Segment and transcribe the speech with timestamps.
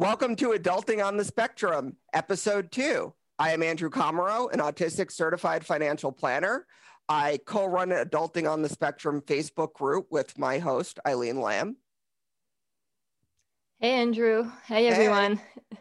[0.00, 3.12] Welcome to Adulting on the Spectrum, episode two.
[3.38, 6.64] I am Andrew Komarow, an autistic certified financial planner.
[7.06, 11.76] I co run an Adulting on the Spectrum Facebook group with my host, Eileen Lamb.
[13.78, 14.50] Hey, Andrew.
[14.64, 15.38] Hey, everyone.
[15.70, 15.78] Hey.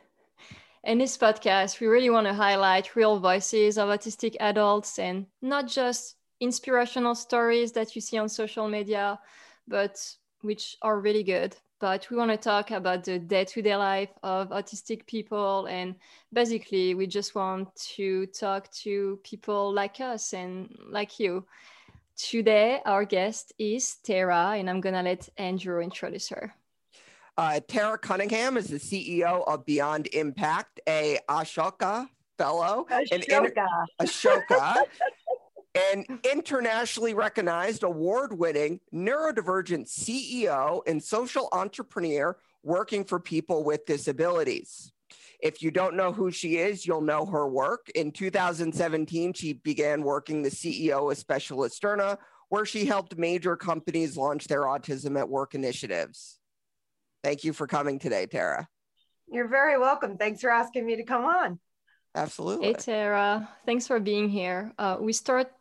[0.83, 5.65] In this podcast, we really want to highlight real voices of autistic adults and not
[5.70, 9.17] just inspirational stories that you see on social media,
[9.65, 9.97] but
[10.41, 11.55] which are really good.
[11.80, 15.66] But we want to talk about the day to day life of autistic people.
[15.68, 15.96] And
[16.33, 21.46] basically, we just want to talk to people like us and like you.
[22.18, 26.54] Today, our guest is Tara, and I'm going to let Andrew introduce her.
[27.38, 32.86] Uh, Tara Cunningham is the CEO of Beyond Impact, a Ashoka fellow.
[32.91, 33.66] Ashoka.
[34.00, 34.75] An Ashoka.
[35.75, 44.91] an internationally recognized award winning neurodivergent CEO and social entrepreneur working for people with disabilities.
[45.41, 47.89] If you don't know who she is, you'll know her work.
[47.95, 52.17] In 2017, she began working the CEO of Special Specialisterne,
[52.49, 56.39] where she helped major companies launch their autism at work initiatives.
[57.23, 58.67] Thank you for coming today, Tara.
[59.31, 60.17] You're very welcome.
[60.17, 61.59] Thanks for asking me to come on.
[62.16, 62.67] Absolutely.
[62.67, 63.47] Hey, Tara.
[63.66, 64.73] Thanks for being here.
[64.77, 65.51] Uh, we start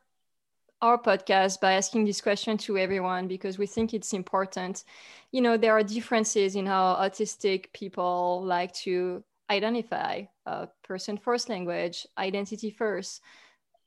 [0.81, 4.85] our podcast by asking this question to everyone because we think it's important.
[5.33, 11.49] You know, there are differences in how autistic people like to identify uh, person first
[11.49, 13.23] language, identity first.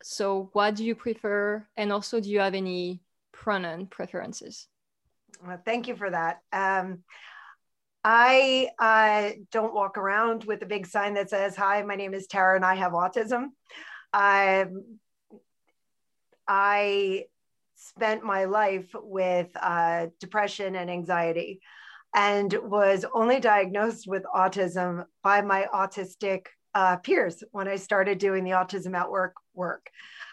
[0.04, 1.66] So, what do you prefer?
[1.78, 4.68] And also, do you have any pronoun preferences?
[5.46, 6.40] Well, thank you for that.
[6.52, 7.04] Um,
[8.04, 12.28] I uh, don't walk around with a big sign that says, Hi, my name is
[12.28, 13.50] Tara and I have autism.
[14.14, 15.00] Um,
[16.54, 17.28] I
[17.76, 21.62] spent my life with uh, depression and anxiety
[22.14, 28.44] and was only diagnosed with autism by my autistic uh, peers when I started doing
[28.44, 29.90] the Autism at Work work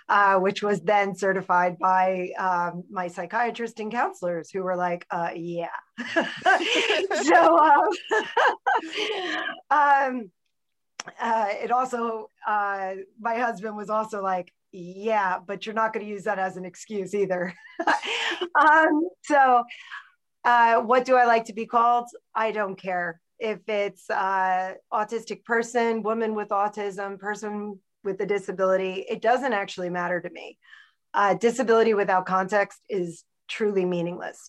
[0.09, 5.31] uh, which was then certified by um, my psychiatrist and counselors who were like, uh,
[5.35, 5.69] yeah.
[7.23, 7.89] so um,
[9.71, 10.31] um,
[11.21, 16.11] uh, it also, uh, my husband was also like, yeah, but you're not going to
[16.11, 17.55] use that as an excuse either.
[18.55, 19.65] um, so,
[20.45, 22.07] uh, what do I like to be called?
[22.35, 29.05] I don't care if it's uh, autistic person, woman with autism, person with a disability,
[29.09, 30.59] it doesn't actually matter to me.
[31.15, 34.49] Uh, disability without context is truly meaningless.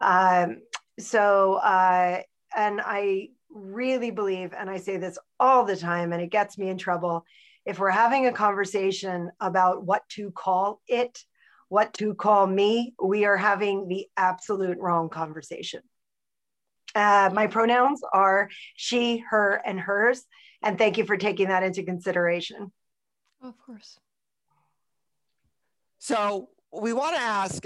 [0.00, 0.62] Um,
[0.98, 2.20] so, uh,
[2.56, 6.68] and I really believe, and I say this all the time, and it gets me
[6.68, 7.24] in trouble.
[7.64, 11.18] If we're having a conversation about what to call it,
[11.68, 15.80] what to call me, we are having the absolute wrong conversation.
[16.94, 20.24] Uh, my pronouns are she, her, and hers.
[20.62, 22.72] And thank you for taking that into consideration.
[23.42, 23.98] Of course.
[25.98, 27.64] So we want to ask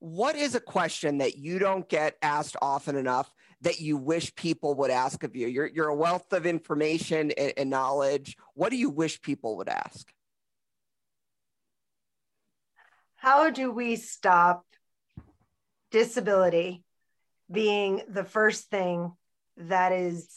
[0.00, 3.30] what is a question that you don't get asked often enough
[3.62, 5.48] that you wish people would ask of you?
[5.48, 8.36] You're, you're a wealth of information and, and knowledge.
[8.54, 10.12] What do you wish people would ask?
[13.16, 14.64] How do we stop
[15.90, 16.84] disability
[17.50, 19.12] being the first thing
[19.56, 20.28] that is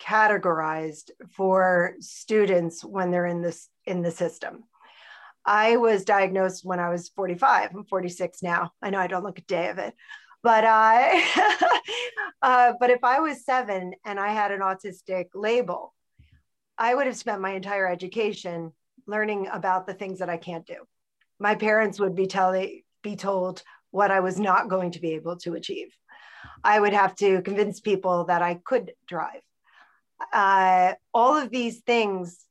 [0.00, 4.64] categorized for students when they're in this in the system.
[5.44, 7.70] I was diagnosed when I was 45.
[7.74, 8.72] I'm 46 now.
[8.80, 9.94] I know I don't look a day of it,
[10.42, 11.22] but I,
[12.42, 15.94] uh, but if I was seven and I had an autistic label,
[16.78, 18.72] I would have spent my entire education
[19.06, 20.76] learning about the things that I can't do.
[21.38, 25.36] My parents would be telling, be told what I was not going to be able
[25.38, 25.88] to achieve.
[26.62, 29.42] I would have to convince people that I could drive
[30.32, 32.44] uh, all of these things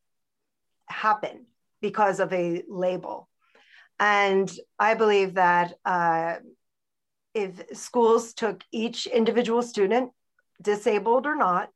[0.88, 1.46] happen
[1.84, 3.30] because of a label.
[4.00, 4.50] And
[4.80, 6.36] I believe that uh,
[7.36, 10.12] if schools took each individual student,
[10.62, 11.70] disabled or not,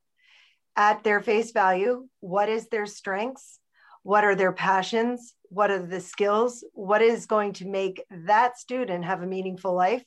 [0.78, 3.60] at their face value, what is their strengths?
[4.04, 5.34] What are their passions?
[5.50, 6.64] What are the skills?
[6.74, 10.06] What is going to make that student have a meaningful life?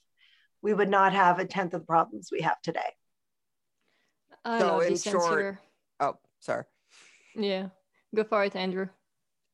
[0.63, 2.91] We would not have a tenth of the problems we have today.
[4.47, 5.59] I so in short,
[5.99, 6.65] Oh, sorry.
[7.35, 7.69] Yeah.
[8.15, 8.89] Go for it, Andrew.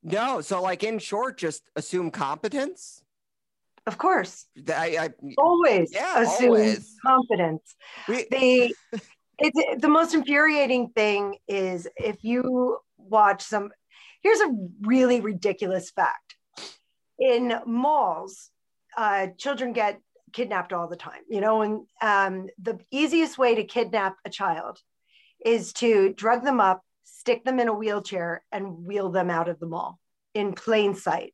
[0.06, 3.02] No, so like in short, just assume competence.
[3.86, 4.46] Of course.
[4.68, 6.94] I, I always yeah, assume always.
[7.04, 7.74] competence.
[8.08, 8.74] We, the
[9.38, 13.70] it's the most infuriating thing is if you watch some
[14.22, 16.36] here's a really ridiculous fact.
[17.18, 18.50] In malls,
[18.96, 20.00] uh, children get
[20.32, 24.78] kidnapped all the time, you know, and um, the easiest way to kidnap a child
[25.44, 29.58] is to drug them up, stick them in a wheelchair, and wheel them out of
[29.58, 29.98] the mall
[30.34, 31.32] in plain sight.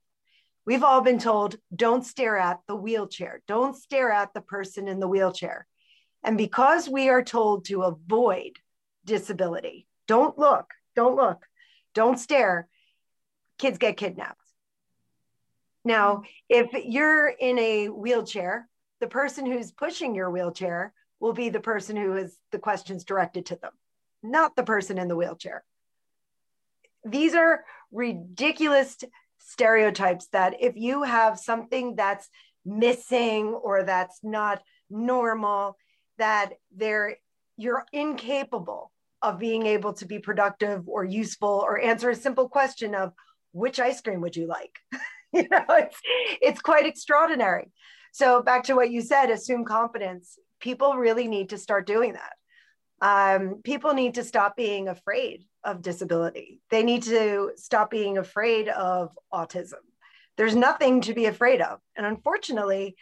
[0.64, 5.00] We've all been told don't stare at the wheelchair, don't stare at the person in
[5.00, 5.66] the wheelchair.
[6.22, 8.52] And because we are told to avoid
[9.04, 11.44] disability, don't look, don't look,
[11.94, 12.68] don't stare,
[13.58, 14.38] kids get kidnapped.
[15.84, 18.68] Now, if you're in a wheelchair,
[19.00, 23.46] the person who's pushing your wheelchair will be the person who has the questions directed
[23.46, 23.72] to them,
[24.22, 25.64] not the person in the wheelchair.
[27.04, 28.96] These are ridiculous
[29.38, 32.28] stereotypes that if you have something that's
[32.64, 35.76] missing or that's not normal,
[36.18, 37.16] that they're
[37.56, 38.90] you're incapable
[39.20, 43.12] of being able to be productive or useful or answer a simple question of
[43.52, 44.78] which ice cream would you like?
[45.32, 45.98] you know, it's
[46.40, 47.70] it's quite extraordinary.
[48.12, 50.38] So back to what you said, assume competence.
[50.60, 52.34] People really need to start doing that.
[53.02, 56.60] Um, people need to stop being afraid of disability.
[56.70, 59.82] They need to stop being afraid of autism.
[60.36, 61.80] There's nothing to be afraid of.
[61.96, 62.96] And unfortunately,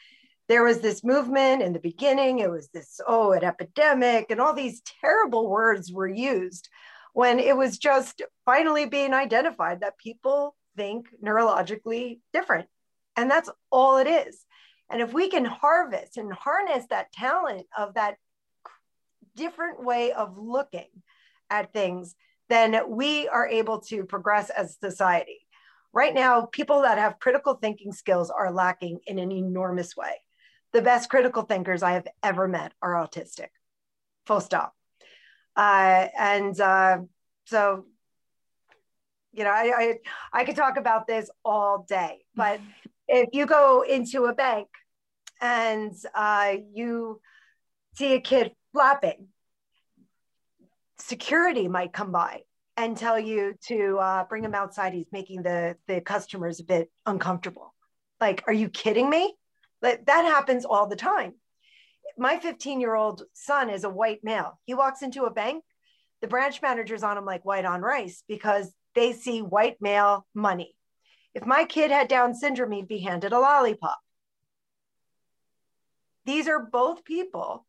[0.49, 4.55] there was this movement in the beginning, it was this, oh, an epidemic, and all
[4.55, 6.69] these terrible words were used
[7.12, 12.69] when it was just finally being identified that people think neurologically different.
[13.17, 14.44] And that's all it is.
[14.91, 18.17] And if we can harvest and harness that talent of that
[19.37, 20.88] different way of looking
[21.49, 22.15] at things,
[22.49, 25.47] then we are able to progress as society.
[25.93, 30.17] Right now, people that have critical thinking skills are lacking in an enormous way
[30.73, 33.49] the best critical thinkers I have ever met are autistic.
[34.27, 34.75] Full stop.
[35.56, 36.99] Uh, and uh,
[37.47, 37.87] so,
[39.32, 42.61] you know, I, I I could talk about this all day, but
[43.09, 44.69] if you go into a bank
[45.41, 47.21] and uh, you
[47.94, 49.28] see a kid flapping,
[50.99, 52.43] security might come by
[52.76, 54.94] and tell you to uh, bring him outside.
[54.94, 57.75] He's making the the customers a bit uncomfortable.
[58.20, 59.34] Like, are you kidding me?
[59.82, 61.32] That, that happens all the time.
[62.19, 64.61] My 15 year old son is a white male.
[64.67, 65.64] He walks into a bank,
[66.20, 70.75] the branch manager's on him like white on rice because they see white male money.
[71.34, 73.99] If my kid had Down syndrome, he'd be handed a lollipop.
[76.26, 77.67] These are both people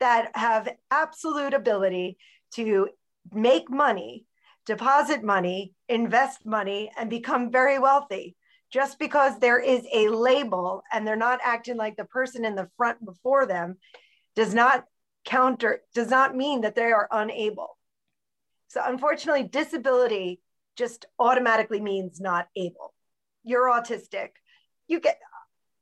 [0.00, 2.18] that have absolute ability
[2.54, 2.88] to
[3.32, 4.24] make money,
[4.66, 8.36] deposit money, invest money, and become very wealthy
[8.70, 12.68] just because there is a label and they're not acting like the person in the
[12.76, 13.76] front before them
[14.36, 14.84] does not
[15.24, 17.78] counter does not mean that they are unable.
[18.68, 20.40] So unfortunately disability
[20.76, 22.94] just automatically means not able.
[23.42, 24.30] You're autistic.
[24.86, 25.18] You get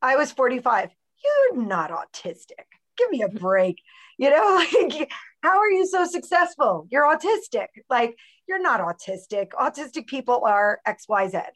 [0.03, 0.91] i was 45
[1.25, 2.67] you're not autistic.
[2.97, 3.83] Give me a break
[4.19, 5.11] you know like
[5.43, 8.17] how are you so successful you're autistic like
[8.49, 11.47] you're not autistic autistic people are xyz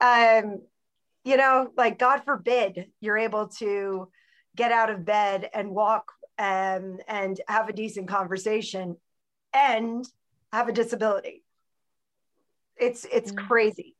[0.00, 0.60] um,
[1.26, 4.08] you know, like God forbid you're able to
[4.54, 8.96] get out of bed and walk um, and have a decent conversation
[9.52, 10.04] and
[10.52, 11.42] have a disability.
[12.76, 13.48] It's it's mm.
[13.48, 13.96] crazy.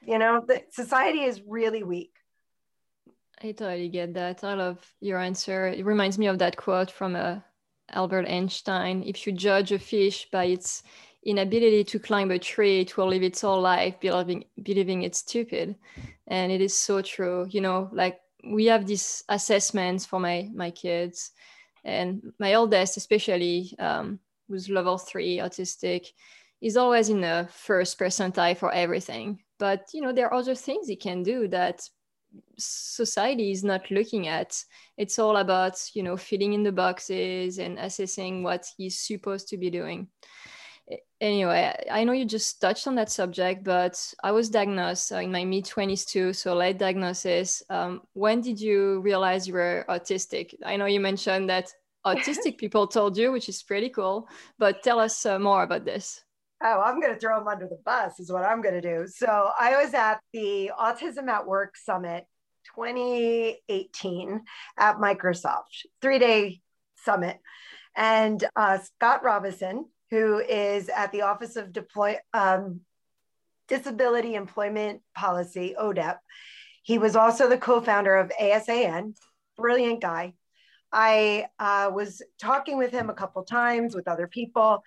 [0.00, 2.12] You know, the society is really weak.
[3.42, 4.42] I totally get that.
[4.44, 5.68] I love your answer.
[5.68, 7.40] It reminds me of that quote from uh,
[7.90, 9.02] Albert Einstein.
[9.04, 10.82] If you judge a fish by its
[11.26, 15.74] inability to climb a tree to live its whole life believing believing it's stupid
[16.28, 20.70] and it is so true you know like we have these assessments for my my
[20.70, 21.32] kids
[21.84, 26.06] and my oldest especially um, who's level three autistic
[26.60, 30.86] is always in the first percentile for everything but you know there are other things
[30.86, 31.88] he can do that
[32.58, 34.56] society is not looking at
[34.96, 39.56] it's all about you know filling in the boxes and assessing what he's supposed to
[39.56, 40.08] be doing
[41.20, 45.32] anyway, I know you just touched on that subject, but I was diagnosed uh, in
[45.32, 47.62] my mid 20s too, so late diagnosis.
[47.70, 50.54] Um, when did you realize you were autistic?
[50.64, 51.72] I know you mentioned that
[52.06, 54.28] autistic people told you, which is pretty cool,
[54.58, 56.22] but tell us uh, more about this.
[56.68, 59.06] Oh, I'm going to throw them under the bus, is what I'm going to do.
[59.06, 62.24] So I was at the Autism at Work Summit
[62.74, 64.42] 2018
[64.76, 66.60] at Microsoft, three day
[67.04, 67.38] summit.
[67.94, 72.80] And uh, Scott Robertson, who is at the Office of Deploy, um,
[73.68, 76.18] Disability Employment Policy, ODEP.
[76.82, 79.16] He was also the co founder of ASAN,
[79.56, 80.34] brilliant guy.
[80.92, 84.82] I uh, was talking with him a couple times with other people.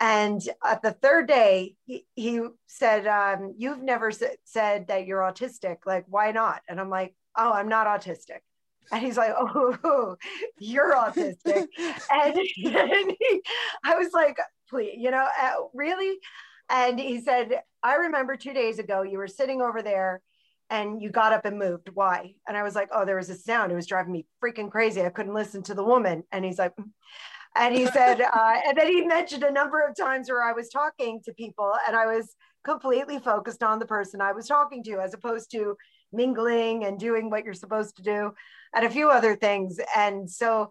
[0.00, 5.78] And at the third day, he, he said, um, You've never said that you're autistic.
[5.84, 6.62] Like, why not?
[6.68, 8.38] And I'm like, Oh, I'm not autistic.
[8.90, 10.16] And he's like, Oh,
[10.58, 11.66] you're autistic.
[12.10, 13.42] and, and he,
[13.84, 14.38] I was like,
[14.70, 16.18] Please, you know, uh, really?
[16.70, 20.22] And he said, I remember two days ago, you were sitting over there
[20.70, 21.90] and you got up and moved.
[21.92, 22.36] Why?
[22.48, 23.70] And I was like, Oh, there was a sound.
[23.70, 25.02] It was driving me freaking crazy.
[25.02, 26.24] I couldn't listen to the woman.
[26.32, 26.72] And he's like.
[27.56, 30.68] And he said, uh, and then he mentioned a number of times where I was
[30.68, 35.00] talking to people and I was completely focused on the person I was talking to
[35.00, 35.76] as opposed to
[36.12, 38.32] mingling and doing what you're supposed to do
[38.74, 39.78] and a few other things.
[39.96, 40.70] And so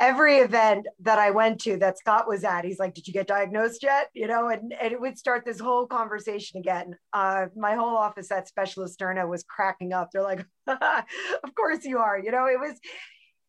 [0.00, 3.26] every event that I went to that Scott was at, he's like, Did you get
[3.26, 4.08] diagnosed yet?
[4.14, 6.96] You know, and, and it would start this whole conversation again.
[7.12, 10.10] Uh, my whole office at Specialisterne was cracking up.
[10.12, 12.18] They're like, Of course you are.
[12.18, 12.78] You know, it was,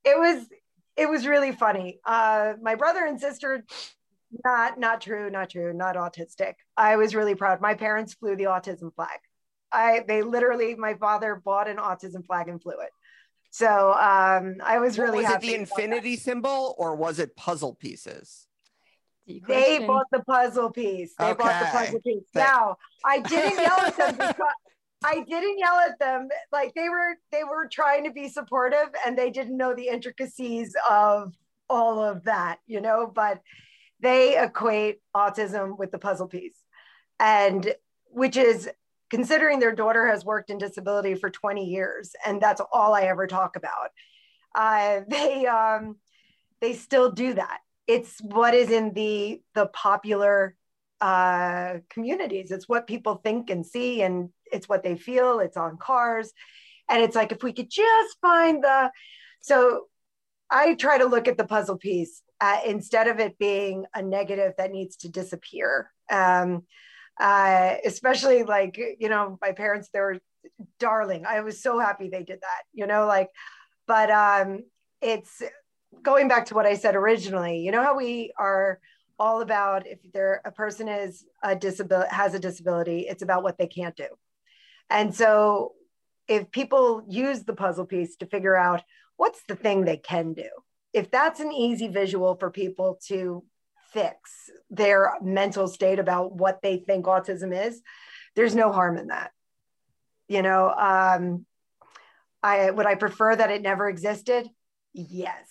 [0.04, 0.46] it was,
[1.02, 2.00] it was really funny.
[2.06, 3.66] Uh, my brother and sister,
[4.46, 6.54] not not true, not true, not autistic.
[6.78, 7.60] I was really proud.
[7.60, 9.20] My parents flew the autism flag.
[9.72, 12.92] I they literally, my father bought an autism flag and flew it.
[13.50, 15.48] So um, I was really was happy.
[15.48, 18.48] it the infinity symbol or was it puzzle pieces?
[19.26, 21.14] They bought the puzzle piece.
[21.18, 21.44] They okay.
[21.44, 22.24] bought the puzzle piece.
[22.36, 24.36] Now I didn't yell at them because
[25.04, 26.30] I didn't yell at them.
[26.52, 30.76] Like they were they were trying to be supportive and they didn't know the intricacies
[30.90, 31.34] of
[31.70, 33.42] all of that, you know, but
[34.00, 36.58] they equate autism with the puzzle piece.
[37.20, 37.74] And
[38.12, 38.70] which is
[39.12, 43.28] considering their daughter has worked in disability for 20 years and that's all i ever
[43.28, 43.90] talk about
[44.56, 45.98] uh, they um,
[46.62, 50.56] they still do that it's what is in the the popular
[51.02, 55.78] uh, communities it's what people think and see and it's what they feel it's on
[55.78, 56.32] cars.
[56.90, 58.92] And it's like if we could just find the
[59.42, 59.86] so
[60.50, 64.54] i try to look at the puzzle piece uh, instead of it being a negative
[64.58, 65.92] that needs to disappear.
[66.12, 66.64] Um,
[67.20, 70.18] uh, especially like you know my parents they were
[70.80, 73.30] darling i was so happy they did that you know like
[73.86, 74.60] but um
[75.02, 75.44] it's
[76.02, 78.80] going back to what i said originally you know how we are
[79.20, 83.58] all about if there a person is a disability has a disability it's about what
[83.60, 84.08] they can't do
[84.92, 85.74] and so
[86.28, 88.84] if people use the puzzle piece to figure out
[89.18, 90.50] what's the thing they can do
[90.94, 93.44] if that's an easy visual for people to
[93.94, 97.82] fix their mental state about what they think autism is,
[98.36, 99.32] there's no harm in that.
[100.28, 101.46] You know, um,
[102.42, 104.50] I would I prefer that it never existed?
[104.94, 105.48] Yes.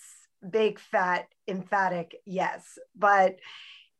[0.47, 2.79] Big fat emphatic yes.
[2.95, 3.37] But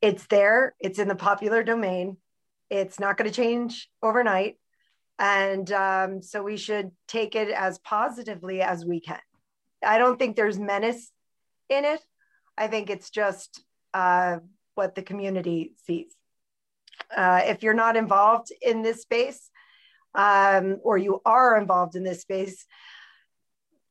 [0.01, 2.17] it's there, it's in the popular domain.
[2.69, 4.57] It's not going to change overnight.
[5.21, 9.19] And um, so we should take it as positively as we can.
[9.85, 11.11] I don't think there's menace
[11.69, 12.03] in it.
[12.57, 13.63] I think it's just
[13.93, 14.37] uh,
[14.73, 16.11] what the community sees.
[17.15, 19.51] Uh, if you're not involved in this space,
[20.15, 22.65] um, or you are involved in this space,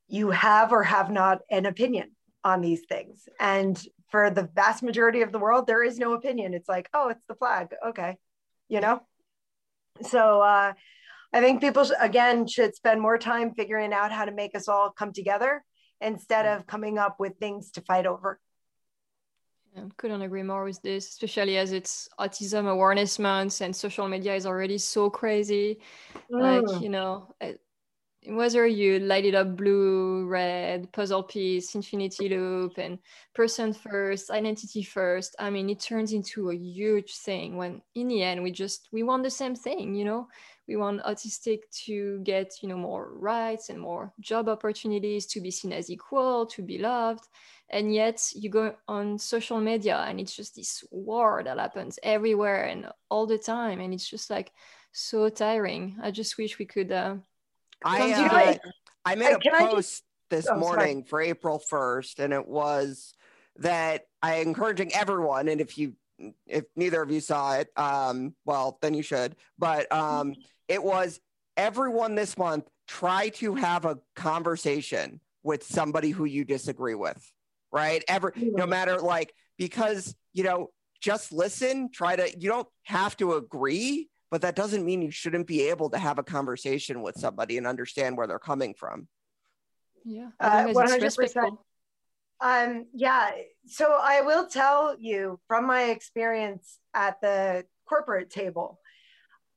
[0.09, 2.11] you have or have not an opinion
[2.43, 3.29] on these things.
[3.39, 6.53] And for the vast majority of the world, there is no opinion.
[6.53, 7.69] It's like, oh, it's the flag.
[7.87, 8.17] Okay.
[8.67, 9.01] You know?
[10.01, 10.73] So uh,
[11.33, 14.91] I think people, again, should spend more time figuring out how to make us all
[14.91, 15.63] come together
[16.01, 18.39] instead of coming up with things to fight over.
[19.95, 24.45] Couldn't agree more with this, especially as it's Autism Awareness Month and social media is
[24.45, 25.79] already so crazy.
[26.29, 26.41] Mm.
[26.41, 27.53] Like, you know, eh,
[28.27, 32.99] whether you light it up blue, red, puzzle piece, infinity loop, and
[33.33, 38.21] person first, identity first, I mean, it turns into a huge thing when in the
[38.21, 40.27] end we just we want the same thing, you know.
[40.67, 45.51] We want autistic to get, you know, more rights and more job opportunities, to be
[45.51, 47.27] seen as equal, to be loved.
[47.69, 52.65] And yet you go on social media and it's just this war that happens everywhere
[52.65, 53.79] and all the time.
[53.79, 54.51] And it's just like
[54.91, 55.97] so tiring.
[56.01, 57.15] I just wish we could uh,
[57.83, 58.55] I, uh,
[59.05, 61.07] I made a post this oh, morning sorry.
[61.07, 63.13] for april 1st and it was
[63.57, 65.93] that i encouraging everyone and if you
[66.45, 70.33] if neither of you saw it um well then you should but um
[70.67, 71.19] it was
[71.57, 77.31] everyone this month try to have a conversation with somebody who you disagree with
[77.71, 78.03] right?
[78.07, 83.33] Ever, no matter like, because, you know, just listen, try to, you don't have to
[83.33, 87.57] agree, but that doesn't mean you shouldn't be able to have a conversation with somebody
[87.57, 89.07] and understand where they're coming from.
[90.03, 91.57] Yeah, uh, 100%.
[92.41, 93.31] Um, yeah,
[93.67, 98.79] so I will tell you from my experience at the corporate table,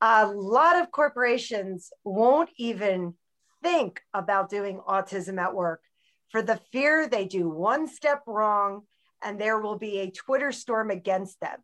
[0.01, 3.15] a lot of corporations won't even
[3.63, 5.81] think about doing autism at work
[6.29, 8.81] for the fear they do one step wrong
[9.23, 11.57] and there will be a Twitter storm against them.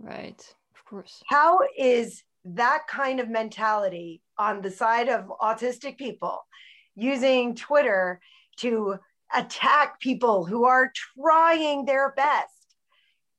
[0.00, 0.40] Right,
[0.74, 1.22] of course.
[1.26, 6.40] How is that kind of mentality on the side of autistic people
[6.96, 8.20] using Twitter
[8.56, 8.96] to
[9.34, 12.76] attack people who are trying their best.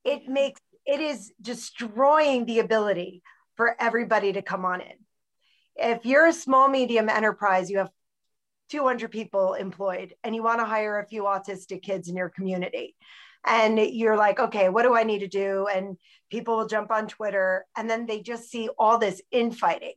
[0.03, 3.23] It makes it is destroying the ability
[3.55, 4.97] for everybody to come on in.
[5.75, 7.89] If you're a small medium enterprise, you have
[8.69, 12.95] 200 people employed and you want to hire a few autistic kids in your community
[13.45, 15.97] and you're like okay what do i need to do and
[16.31, 19.93] people will jump on twitter and then they just see all this infighting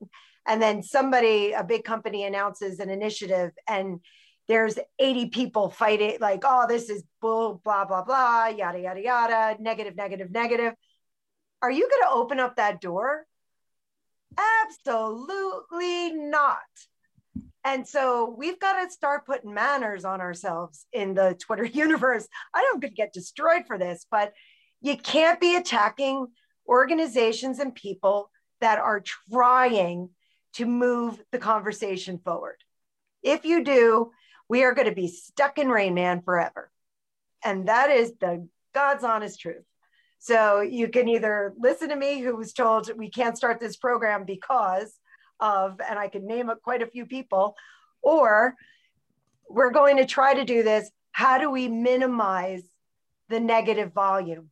[0.47, 4.01] and then somebody a big company announces an initiative and
[4.49, 9.57] there's 80 people fighting like oh this is bull blah blah blah yada yada yada
[9.61, 10.75] negative negative negative.
[11.61, 13.27] Are you going to open up that door?
[14.65, 16.57] Absolutely not.
[17.65, 22.27] And so we've got to start putting manners on ourselves in the twitter universe.
[22.55, 24.33] I don't get destroyed for this but
[24.81, 26.27] you can't be attacking
[26.69, 29.03] organizations and people that are
[29.33, 30.11] trying
[30.55, 32.57] to move the conversation forward.
[33.23, 34.13] If you do,
[34.49, 36.71] we are going to be stuck in Rain Man forever.
[37.45, 39.65] And that is the God's honest truth.
[40.19, 44.25] So you can either listen to me, who was told we can't start this program
[44.25, 44.93] because
[45.39, 47.55] of, and I can name quite a few people,
[48.03, 48.55] or
[49.49, 50.91] we're going to try to do this.
[51.13, 52.63] How do we minimize
[53.29, 54.51] the negative volume?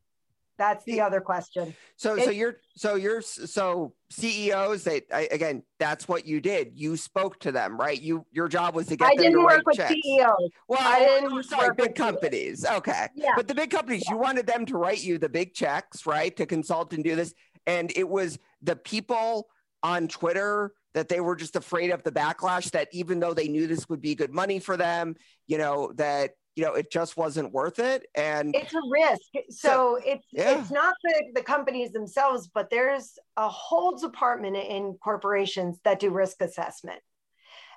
[0.57, 1.75] That's the other question.
[1.97, 4.83] So, so you're, so you're, so CEOs.
[4.83, 6.71] They again, that's what you did.
[6.73, 8.01] You spoke to them, right?
[8.01, 9.05] You, your job was to get.
[9.05, 9.93] I them didn't to work with checks.
[9.93, 10.49] CEOs.
[10.67, 12.61] Well, I didn't sorry, big companies.
[12.61, 12.77] CEOs.
[12.77, 13.31] Okay, yeah.
[13.35, 14.13] But the big companies, yeah.
[14.13, 16.35] you wanted them to write you the big checks, right?
[16.37, 17.33] To consult and do this,
[17.67, 19.47] and it was the people
[19.83, 22.71] on Twitter that they were just afraid of the backlash.
[22.71, 26.31] That even though they knew this would be good money for them, you know that
[26.57, 29.21] you know it just wasn't worth it and it's a risk.
[29.33, 30.59] So, so it's yeah.
[30.59, 36.09] it's not the, the companies themselves but there's a whole department in corporations that do
[36.09, 36.99] risk assessment.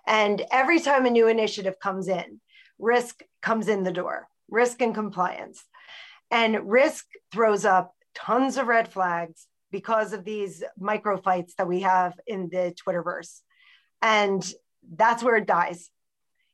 [0.06, 2.40] And every time a new initiative comes in
[2.78, 5.62] risk comes in the door risk and compliance.
[6.30, 11.80] And risk throws up tons of red flags because of these micro fights that we
[11.80, 13.40] have in the twitterverse.
[14.02, 14.48] And
[14.96, 15.90] that's where it dies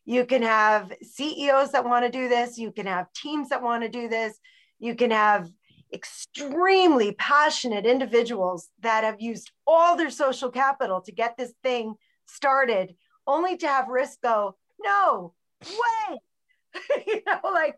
[0.07, 2.57] you can have CEOs that want to do this.
[2.57, 4.39] You can have teams that want to do this.
[4.79, 5.51] You can have
[5.93, 11.95] extremely passionate individuals that have used all their social capital to get this thing
[12.27, 12.95] started,
[13.27, 16.19] only to have risk go, no way.
[17.07, 17.77] you know, like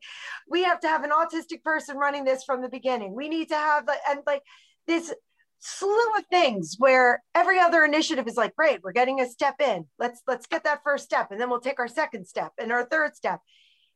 [0.51, 3.15] we have to have an autistic person running this from the beginning.
[3.15, 4.43] We need to have, and like
[4.87, 5.15] this
[5.61, 9.87] slew of things where every other initiative is like great we're getting a step in.
[9.99, 12.85] Let's let's get that first step and then we'll take our second step and our
[12.85, 13.41] third step.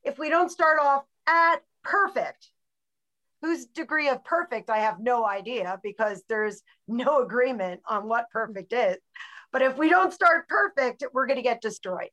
[0.03, 2.49] If we don't start off at perfect
[3.41, 8.73] whose degree of perfect i have no idea because there's no agreement on what perfect
[8.73, 8.97] is.
[9.51, 12.09] But if we don't start perfect we're going to get destroyed.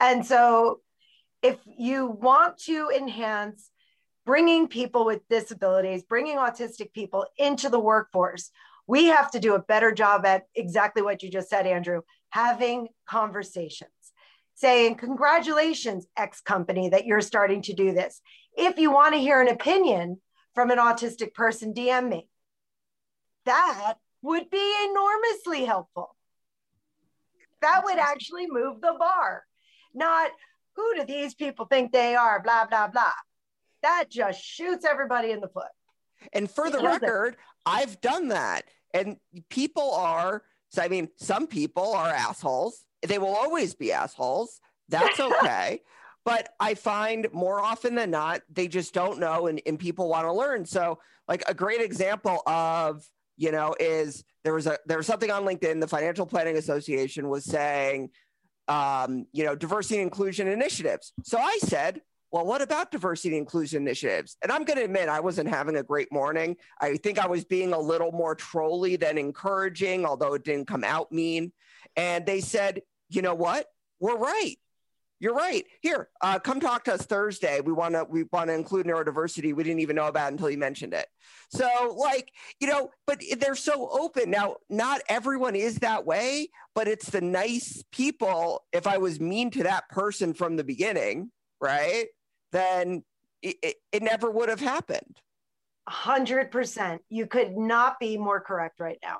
[0.00, 0.80] And so
[1.42, 3.70] if you want to enhance
[4.24, 8.50] bringing people with disabilities bringing autistic people into the workforce
[8.88, 12.88] we have to do a better job at exactly what you just said, Andrew, having
[13.06, 13.90] conversations,
[14.54, 18.20] saying, Congratulations, X company, that you're starting to do this.
[18.56, 20.20] If you want to hear an opinion
[20.54, 22.28] from an autistic person, DM me.
[23.44, 26.16] That would be enormously helpful.
[27.60, 29.44] That would actually move the bar,
[29.94, 30.30] not
[30.76, 33.12] who do these people think they are, blah, blah, blah.
[33.82, 35.68] That just shoots everybody in the foot.
[36.32, 37.36] And for the record.
[37.66, 38.64] I've done that.
[38.94, 39.16] And
[39.50, 42.84] people are, so I mean, some people are assholes.
[43.06, 44.60] They will always be assholes.
[44.88, 45.80] That's okay.
[46.24, 50.26] but I find more often than not, they just don't know and, and people want
[50.26, 50.64] to learn.
[50.64, 53.04] So, like a great example of,
[53.36, 57.28] you know, is there was a there was something on LinkedIn, the Financial Planning Association
[57.28, 58.10] was saying,
[58.66, 61.12] um, you know, diversity and inclusion initiatives.
[61.22, 64.36] So I said, well, what about diversity and inclusion initiatives?
[64.42, 66.56] And I'm going to admit, I wasn't having a great morning.
[66.80, 70.84] I think I was being a little more trolly than encouraging, although it didn't come
[70.84, 71.52] out mean.
[71.96, 73.66] And they said, you know what?
[73.98, 74.56] We're right.
[75.20, 75.64] You're right.
[75.80, 77.60] Here, uh, come talk to us Thursday.
[77.60, 79.52] We want to we want to include neurodiversity.
[79.52, 81.08] We didn't even know about until you mentioned it.
[81.50, 84.56] So, like, you know, but they're so open now.
[84.70, 88.64] Not everyone is that way, but it's the nice people.
[88.72, 92.06] If I was mean to that person from the beginning, right?
[92.52, 93.04] Then
[93.42, 95.20] it, it, never would have happened.
[95.88, 96.98] 100%.
[97.08, 99.18] You could not be more correct right now.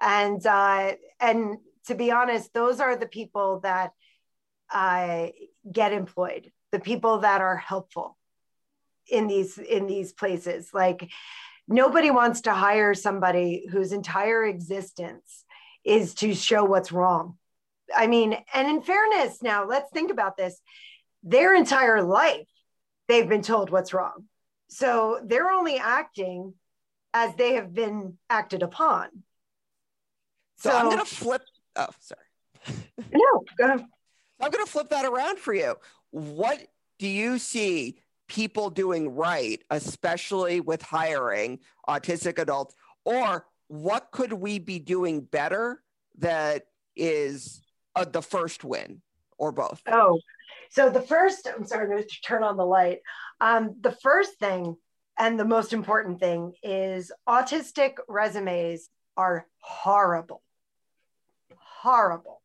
[0.00, 3.92] And uh, and to be honest, those are the people that
[4.72, 5.28] uh,
[5.70, 8.18] get employed, the people that are helpful
[9.08, 10.70] in these in these places.
[10.74, 11.10] Like
[11.66, 15.44] nobody wants to hire somebody whose entire existence
[15.84, 17.38] is to show what's wrong.
[17.94, 20.60] I mean, and in fairness, now let's think about this
[21.26, 22.46] their entire life,
[23.08, 24.24] they've been told what's wrong.
[24.68, 26.54] So they're only acting
[27.12, 29.08] as they have been acted upon.
[30.58, 31.42] So, so I'm going to flip.
[31.74, 32.78] Oh, sorry.
[33.12, 33.84] no, go ahead.
[34.40, 35.74] I'm going to flip that around for you.
[36.10, 36.60] What
[36.98, 41.58] do you see people doing right, especially with hiring
[41.88, 42.74] autistic adults?
[43.04, 45.82] Or what could we be doing better
[46.18, 47.62] that is
[47.94, 49.02] uh, the first win
[49.38, 49.82] or both?
[49.86, 50.20] Oh,
[50.70, 52.98] so the first, I'm sorry, I'm going to turn on the light.
[53.40, 54.76] Um, the first thing
[55.18, 60.42] and the most important thing is autistic resumes are horrible.
[61.58, 62.42] Horrible.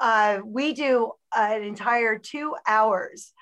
[0.00, 3.32] Uh, we do an entire two hours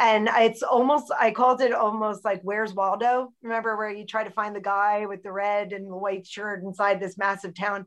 [0.00, 4.30] and it's almost i called it almost like where's waldo remember where you try to
[4.30, 7.84] find the guy with the red and the white shirt inside this massive town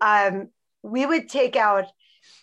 [0.00, 0.48] um,
[0.82, 1.84] we would take out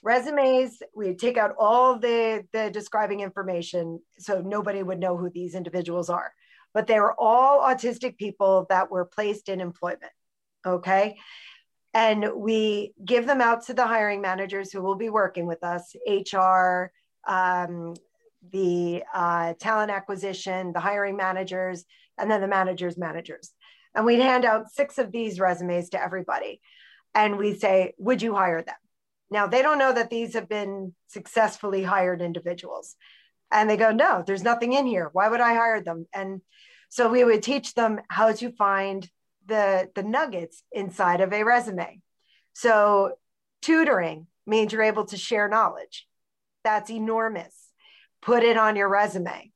[0.04, 5.56] resumes we'd take out all the the describing information so nobody would know who these
[5.56, 6.32] individuals are
[6.74, 10.12] but they were all autistic people that were placed in employment
[10.65, 11.18] okay
[11.94, 15.96] and we give them out to the hiring managers who will be working with us
[16.34, 16.92] hr
[17.28, 17.94] um,
[18.52, 21.86] the uh, talent acquisition, the hiring managers,
[22.18, 23.52] and then the managers' managers.
[23.96, 26.62] And we'd hand out six of these resumes to everybody.
[27.15, 28.76] And we'd say, Would you hire them?
[29.32, 32.96] Now, they don't know that these have been successfully hired individuals.
[33.52, 35.10] And they go, No, there's nothing in here.
[35.13, 36.08] Why would I hire them?
[36.13, 36.42] And
[36.89, 39.10] so we would teach them how to find
[39.46, 42.02] the, the nuggets inside of a resume.
[42.54, 43.13] So,
[43.62, 46.08] tutoring means you're able to share knowledge.
[46.63, 47.70] That's enormous
[48.22, 49.52] put it on your resume.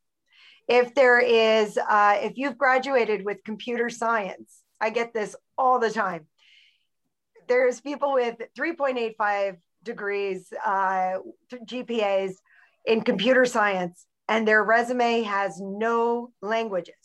[0.68, 5.92] If there is, uh, if you've graduated with computer science, I get this all the
[5.92, 6.28] time.
[7.48, 11.18] There's people with 3.85 degrees, uh,
[11.52, 12.34] GPAs
[12.86, 16.96] in computer science, and their resume has no languages,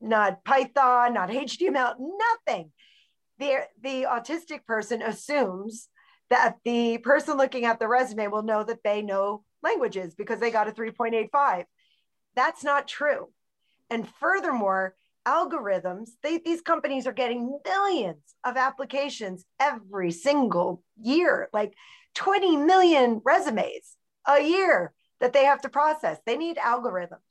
[0.00, 2.72] not Python, not HTML, nothing.
[3.38, 5.88] The, the autistic person assumes
[6.28, 10.50] that the person looking at the resume will know that they know languages because they
[10.50, 11.64] got a 3.85.
[12.36, 13.28] That's not true.
[13.90, 14.94] And furthermore,
[15.30, 21.72] algorithms, they, these companies are getting millions of applications every single year, like
[22.14, 26.18] 20 million resumes a year that they have to process.
[26.26, 27.30] They need algorithms.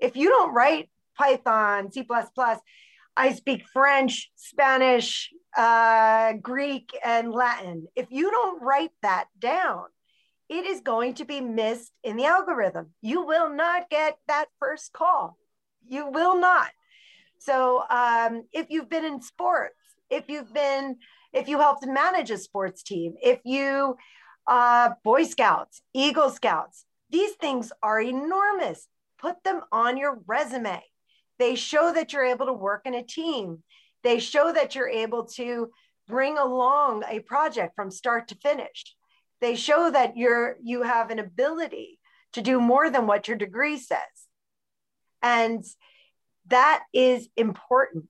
[0.00, 2.06] If you don't write Python, C,
[3.16, 7.86] I speak French, Spanish, uh, Greek, and Latin.
[7.96, 9.84] If you don't write that down,
[10.48, 12.90] it is going to be missed in the algorithm.
[13.02, 15.36] You will not get that first call.
[15.86, 16.70] You will not.
[17.38, 19.74] So um, if you've been in sports,
[20.10, 20.96] if you've been,
[21.32, 23.96] if you helped manage a sports team, if you,
[24.46, 28.86] uh, Boy Scouts, Eagle Scouts, these things are enormous.
[29.18, 30.82] Put them on your resume.
[31.38, 33.62] They show that you're able to work in a team.
[34.02, 35.70] They show that you're able to
[36.06, 38.96] bring along a project from start to finish
[39.40, 41.98] they show that you're you have an ability
[42.32, 43.98] to do more than what your degree says
[45.22, 45.64] and
[46.48, 48.08] that is important.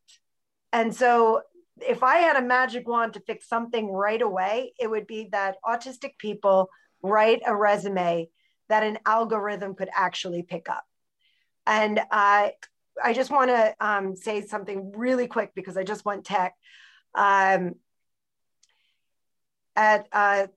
[0.73, 1.43] And so
[1.87, 5.57] if i had a magic wand to fix something right away it would be that
[5.65, 6.69] autistic people
[7.03, 8.29] write a resume
[8.69, 10.85] that an algorithm could actually pick up.
[11.67, 12.55] And i
[13.03, 16.55] i just want to um, say something really quick because i just went tech.
[17.15, 17.75] Um,
[19.77, 20.49] at uh,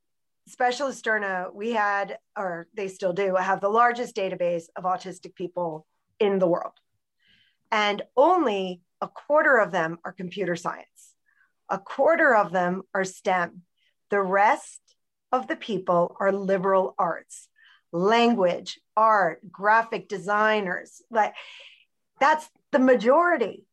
[1.54, 5.86] we had, or they still do, have the largest database of autistic people
[6.20, 6.74] in the world.
[7.72, 11.14] And only a quarter of them are computer science.
[11.70, 13.62] A quarter of them are STEM.
[14.10, 14.82] The rest
[15.32, 17.48] of the people are liberal arts,
[17.94, 21.02] language, art, graphic designers.
[21.10, 21.34] Like
[22.20, 23.66] that's the majority.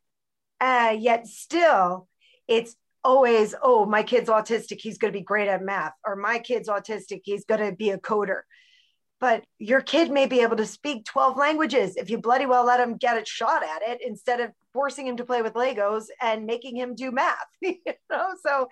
[0.60, 2.08] Uh, yet still,
[2.46, 6.38] it's always, oh, my kid's autistic, he's going to be great at math, or my
[6.38, 8.40] kid's autistic, he's going to be a coder.
[9.20, 12.78] But your kid may be able to speak 12 languages if you bloody well let
[12.78, 16.46] him get a shot at it instead of forcing him to play with Legos and
[16.46, 17.36] making him do math.
[17.60, 17.76] you
[18.10, 18.68] know, so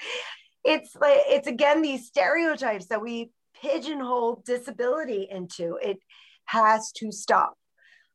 [0.65, 3.31] it's like it's again these stereotypes that we
[3.61, 5.79] pigeonhole disability into.
[5.83, 5.99] It
[6.45, 7.55] has to stop.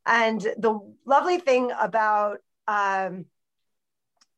[0.05, 3.25] And the lovely thing about um,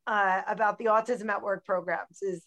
[0.08, 2.44] uh, about the Autism at Work programs is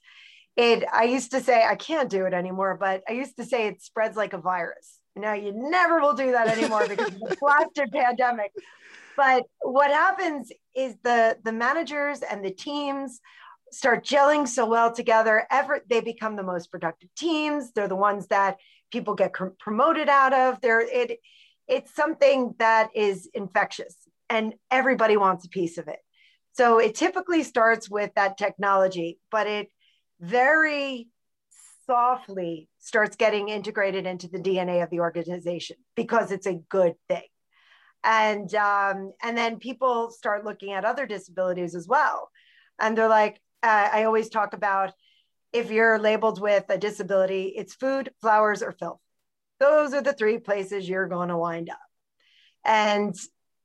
[0.57, 3.67] it, I used to say, I can't do it anymore, but I used to say
[3.67, 4.99] it spreads like a virus.
[5.17, 8.53] Now you never will do that anymore because of the blasted pandemic.
[9.17, 13.21] But what happens is the, the managers and the teams
[13.73, 15.47] start gelling so well together.
[15.51, 17.73] Ever, they become the most productive teams.
[17.73, 18.59] They're the ones that
[18.93, 20.61] people get promoted out of.
[20.61, 21.19] They're, it,
[21.67, 23.97] it's something that is infectious
[24.29, 25.99] and everybody wants a piece of it.
[26.53, 29.69] So it typically starts with that technology, but it
[30.21, 31.09] very
[31.87, 37.27] softly starts getting integrated into the DNA of the organization because it's a good thing.
[38.05, 42.31] And um, and then people start looking at other disabilities as well,
[42.79, 44.93] and they're like, uh, I always talk about
[45.53, 49.01] if you're labeled with a disability, it's food, flowers, or filth.
[49.59, 51.81] Those are the three places you're going to wind up,
[52.65, 53.17] and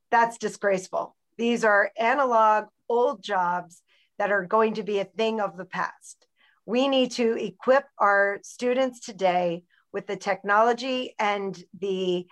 [0.10, 1.15] that's disgraceful.
[1.38, 3.84] These are analog old jobs
[4.17, 6.25] that are going to be a thing of the past
[6.71, 12.25] we need to equip our students today with the technology and the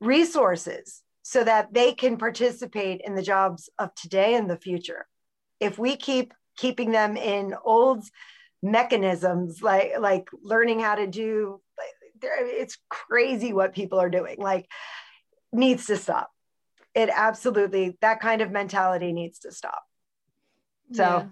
[0.00, 5.06] resources so that they can participate in the jobs of today and the future.
[5.60, 8.04] If we keep keeping them in old
[8.62, 11.60] mechanisms like like learning how to do
[12.20, 14.66] it's crazy what people are doing like
[15.52, 16.28] needs to stop
[16.96, 19.80] it absolutely that kind of mentality needs to stop
[20.92, 21.24] so yeah.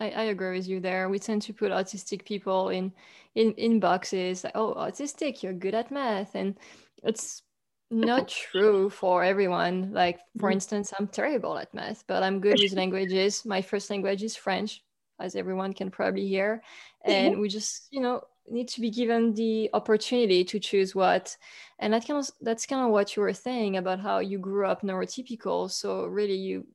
[0.00, 1.08] I, I agree with you there.
[1.08, 2.92] We tend to put autistic people in
[3.34, 4.44] in in boxes.
[4.44, 6.56] Like, oh, autistic, you're good at math, and
[7.02, 7.42] it's
[7.90, 9.92] not true for everyone.
[9.92, 10.54] Like, for mm-hmm.
[10.54, 13.44] instance, I'm terrible at math, but I'm good with languages.
[13.44, 14.82] My first language is French,
[15.20, 16.62] as everyone can probably hear,
[17.04, 17.40] and mm-hmm.
[17.40, 21.36] we just, you know, need to be given the opportunity to choose what
[21.78, 24.66] and that kind of that's kind of what you were saying about how you grew
[24.66, 26.66] up neurotypical so really you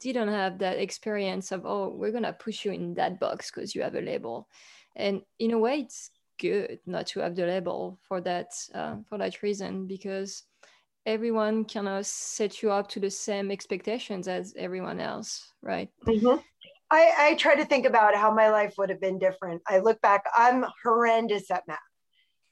[0.00, 3.82] didn't have that experience of oh we're gonna push you in that box because you
[3.82, 4.48] have a label.
[4.96, 6.10] And in a way it's
[6.40, 10.44] good not to have the label for that uh, for that reason because
[11.06, 15.90] everyone kind of set you up to the same expectations as everyone else right?
[16.06, 16.40] Mm-hmm.
[16.92, 19.62] I, I try to think about how my life would have been different.
[19.68, 21.78] I look back i'm horrendous at math.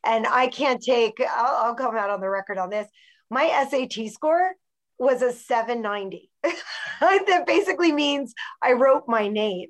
[0.05, 2.89] And i can't take I'll, I'll come out on the record on this.
[3.31, 4.53] My sat score
[4.99, 6.28] was a 790.
[7.01, 9.69] that basically means I wrote my name.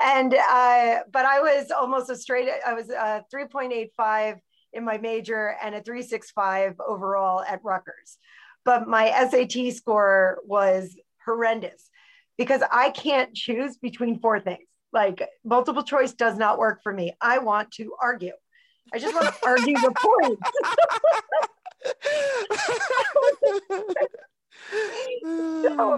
[0.00, 4.38] And, uh, but I was almost a straight, I was a 3.85
[4.72, 8.18] in my major and a 365 overall at Rutgers.
[8.64, 11.88] But my SAT score was horrendous
[12.36, 14.66] because I can't choose between four things.
[14.92, 17.12] Like multiple choice does not work for me.
[17.20, 18.34] I want to argue.
[18.92, 19.92] I just want to argue the
[23.78, 23.96] point.
[25.22, 25.94] so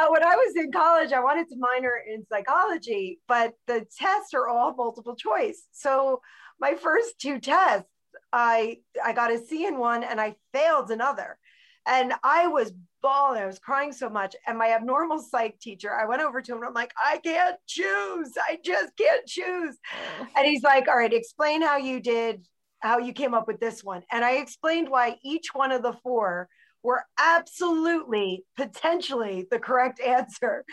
[0.00, 4.34] uh, when I was in college, I wanted to minor in psychology, but the tests
[4.34, 5.64] are all multiple choice.
[5.72, 6.20] So
[6.60, 7.88] my first two tests,
[8.32, 11.38] I I got a C in one and I failed another.
[11.86, 12.72] And I was
[13.02, 13.42] bawling.
[13.42, 14.34] I was crying so much.
[14.46, 17.56] And my abnormal psych teacher, I went over to him and I'm like, I can't
[17.66, 18.32] choose.
[18.48, 19.76] I just can't choose.
[20.20, 20.26] Oh.
[20.36, 22.46] And he's like, All right, explain how you did,
[22.80, 24.02] how you came up with this one.
[24.10, 26.48] And I explained why each one of the four
[26.84, 30.64] were absolutely potentially the correct answer.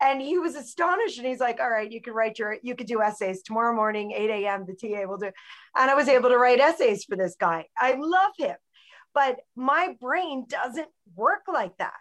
[0.00, 2.86] And he was astonished and he's like, all right, you can write your, you could
[2.86, 4.64] do essays tomorrow morning, 8 a.m.
[4.64, 5.30] The TA will do.
[5.76, 7.66] And I was able to write essays for this guy.
[7.76, 8.56] I love him,
[9.12, 11.94] but my brain doesn't work like that.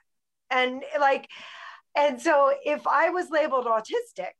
[0.51, 1.27] And like,
[1.97, 4.31] and so if I was labeled autistic,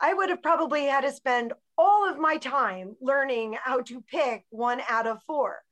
[0.00, 4.44] I would have probably had to spend all of my time learning how to pick
[4.48, 5.62] one out of four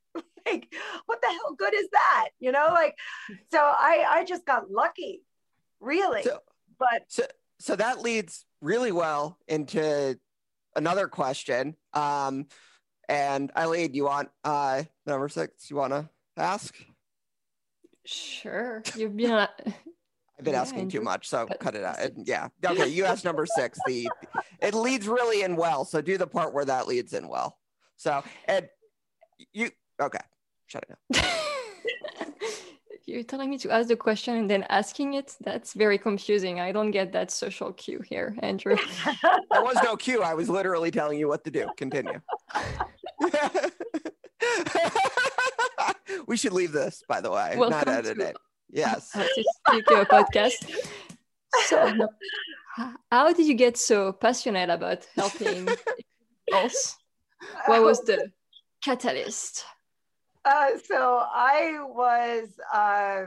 [0.47, 0.73] like
[1.07, 2.97] what the hell good is that you know like
[3.51, 5.23] so i i just got lucky
[5.81, 6.39] really so,
[6.79, 7.25] but so
[7.59, 10.19] so that leads really well into
[10.77, 12.47] another question um
[13.09, 16.75] and eileen you want uh number six you want to ask
[18.05, 19.47] sure you've been uh,
[20.39, 21.99] I've been yeah, asking too much, so cut it out.
[22.17, 22.49] yeah.
[22.65, 22.89] Okay.
[22.89, 23.79] You asked number six.
[23.87, 24.09] The
[24.63, 25.85] it leads really in well.
[25.85, 27.59] So do the part where that leads in well.
[27.97, 28.67] So and
[29.53, 30.21] you okay
[30.71, 31.25] shut it down.
[33.07, 35.35] You're telling me to ask the question and then asking it?
[35.41, 36.61] That's very confusing.
[36.61, 38.77] I don't get that social cue here, Andrew.
[39.51, 40.23] there was no cue.
[40.23, 41.67] I was literally telling you what to do.
[41.77, 42.21] Continue.
[46.29, 48.37] we should leave this, by the way, Welcome not edit to, it.
[48.71, 49.11] Yes.
[49.89, 50.55] Your podcast.
[51.65, 52.09] So,
[53.11, 55.69] how did you get so passionate about helping
[56.53, 56.97] us?
[57.67, 58.31] What was the
[58.85, 59.65] catalyst?
[60.45, 63.27] Uh, so I was uh,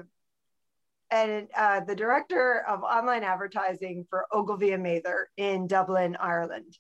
[1.12, 6.76] and uh, the director of online advertising for Ogilvy and Mather in Dublin, Ireland,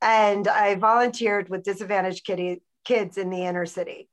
[0.00, 4.08] and I volunteered with disadvantaged kitty, kids in the inner city,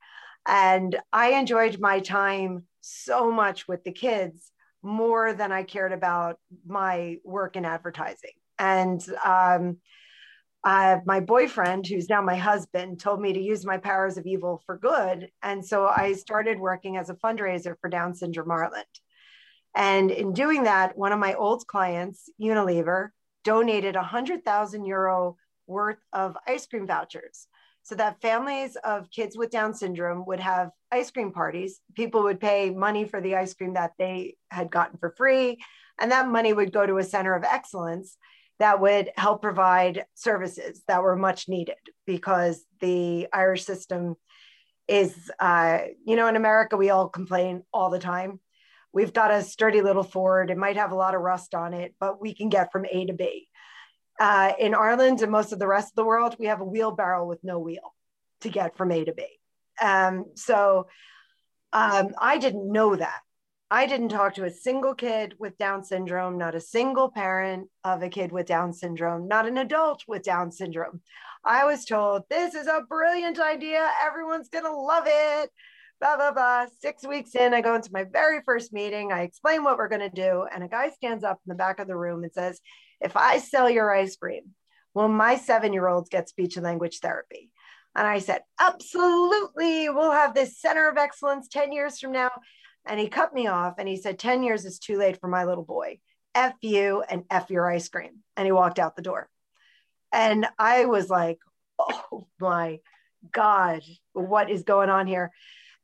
[0.48, 4.50] and I enjoyed my time so much with the kids
[4.82, 9.76] more than I cared about my work in advertising, and um,
[10.64, 14.62] uh, my boyfriend, who's now my husband, told me to use my powers of evil
[14.64, 15.28] for good.
[15.42, 18.84] And so I started working as a fundraiser for Down Syndrome Ireland.
[19.74, 23.08] And in doing that, one of my old clients, Unilever,
[23.44, 27.48] donated 100,000 euro worth of ice cream vouchers
[27.82, 31.80] so that families of kids with Down syndrome would have ice cream parties.
[31.94, 35.58] People would pay money for the ice cream that they had gotten for free,
[35.98, 38.16] and that money would go to a center of excellence
[38.58, 44.14] that would help provide services that were much needed because the Irish system
[44.88, 48.40] is, uh, you know, in America, we all complain all the time.
[48.92, 50.50] We've got a sturdy little Ford.
[50.50, 53.06] It might have a lot of rust on it, but we can get from A
[53.06, 53.48] to B.
[54.20, 57.26] Uh, in Ireland and most of the rest of the world, we have a wheelbarrow
[57.26, 57.94] with no wheel
[58.42, 59.26] to get from A to B.
[59.80, 60.88] Um, so
[61.72, 63.20] um, I didn't know that.
[63.72, 68.02] I didn't talk to a single kid with Down syndrome, not a single parent of
[68.02, 71.00] a kid with Down syndrome, not an adult with Down syndrome.
[71.42, 73.88] I was told this is a brilliant idea.
[74.04, 75.50] Everyone's going to love it.
[76.02, 76.66] Blah, blah, blah.
[76.82, 79.10] Six weeks in, I go into my very first meeting.
[79.10, 80.44] I explain what we're going to do.
[80.54, 82.60] And a guy stands up in the back of the room and says,
[83.00, 84.50] If I sell your ice cream,
[84.92, 87.48] will my seven year olds get speech and language therapy?
[87.96, 89.88] And I said, Absolutely.
[89.88, 92.32] We'll have this center of excellence 10 years from now.
[92.86, 95.44] And he cut me off and he said, 10 years is too late for my
[95.44, 95.98] little boy.
[96.34, 98.22] F you and F your ice cream.
[98.36, 99.28] And he walked out the door.
[100.12, 101.38] And I was like,
[101.78, 102.80] oh my
[103.30, 105.30] God, what is going on here?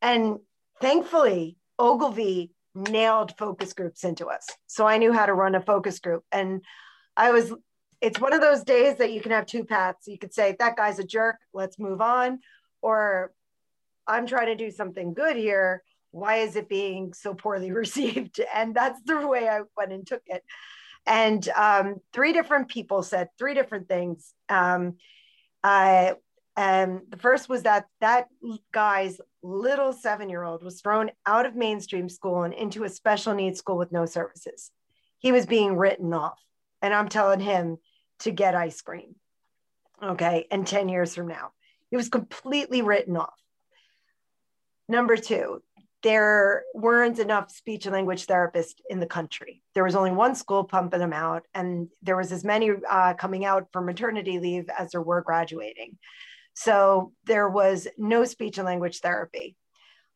[0.02, 0.38] And
[0.80, 4.46] thankfully, Ogilvy nailed focus groups into us.
[4.66, 6.24] So I knew how to run a focus group.
[6.32, 6.62] And
[7.16, 7.52] I was,
[8.00, 10.06] it's one of those days that you can have two paths.
[10.06, 12.40] You could say, that guy's a jerk, let's move on.
[12.82, 13.32] Or
[14.06, 18.40] I'm trying to do something good here why is it being so poorly received?
[18.54, 20.42] And that's the way I went and took it.
[21.06, 24.34] And um, three different people said three different things.
[24.48, 24.96] Um,
[25.62, 26.14] I,
[26.56, 28.26] and the first was that that
[28.72, 33.34] guy's little seven year old was thrown out of mainstream school and into a special
[33.34, 34.70] needs school with no services.
[35.18, 36.38] He was being written off.
[36.82, 37.78] And I'm telling him
[38.20, 39.14] to get ice cream.
[40.02, 40.46] Okay.
[40.50, 41.50] And 10 years from now,
[41.90, 43.40] he was completely written off.
[44.88, 45.62] Number two,
[46.02, 49.62] there weren't enough speech and language therapists in the country.
[49.74, 53.44] There was only one school pumping them out, and there was as many uh, coming
[53.44, 55.98] out for maternity leave as there were graduating.
[56.54, 59.56] So there was no speech and language therapy.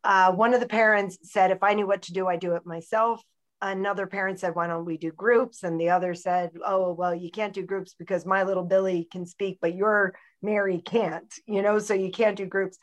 [0.05, 2.67] Uh, one of the parents said, if I knew what to do, I'd do it
[2.67, 3.23] myself.
[3.61, 5.63] Another parent said, why don't we do groups?
[5.63, 9.25] And the other said, oh, well, you can't do groups because my little Billy can
[9.25, 12.79] speak, but your Mary can't, you know, so you can't do groups.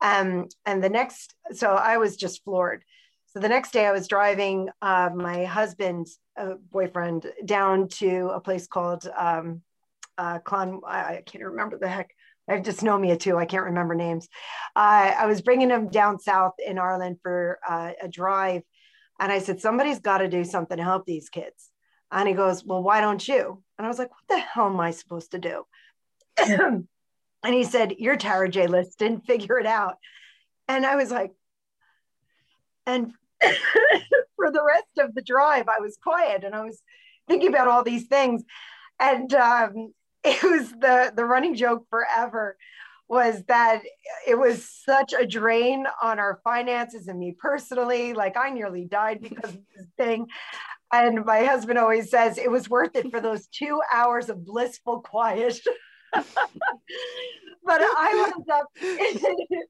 [0.00, 2.84] Um, and the next, so I was just floored.
[3.28, 8.40] So the next day I was driving uh, my husband's uh, boyfriend down to a
[8.40, 9.62] place called um,
[10.18, 12.10] uh, Clon, I, I can't remember the heck.
[12.48, 13.36] I have dysnomia too.
[13.36, 14.28] I can't remember names.
[14.76, 18.62] I was bringing him down south in Ireland for uh, a drive.
[19.18, 21.70] And I said, somebody's got to do something to help these kids.
[22.12, 23.62] And he goes, well, why don't you?
[23.78, 25.64] And I was like, what the hell am I supposed to do?
[27.46, 29.98] And he said, Your Tara J list didn't figure it out.
[30.66, 31.30] And I was like,
[32.84, 33.12] and
[34.34, 36.82] for the rest of the drive, I was quiet and I was
[37.28, 38.42] thinking about all these things.
[38.98, 42.56] And um, it was the the running joke forever
[43.08, 43.82] was that
[44.26, 48.12] it was such a drain on our finances and me personally.
[48.12, 50.26] Like I nearly died because of this thing.
[50.92, 55.00] And my husband always says it was worth it for those two hours of blissful
[55.02, 55.60] quiet.
[56.12, 58.68] but I wound up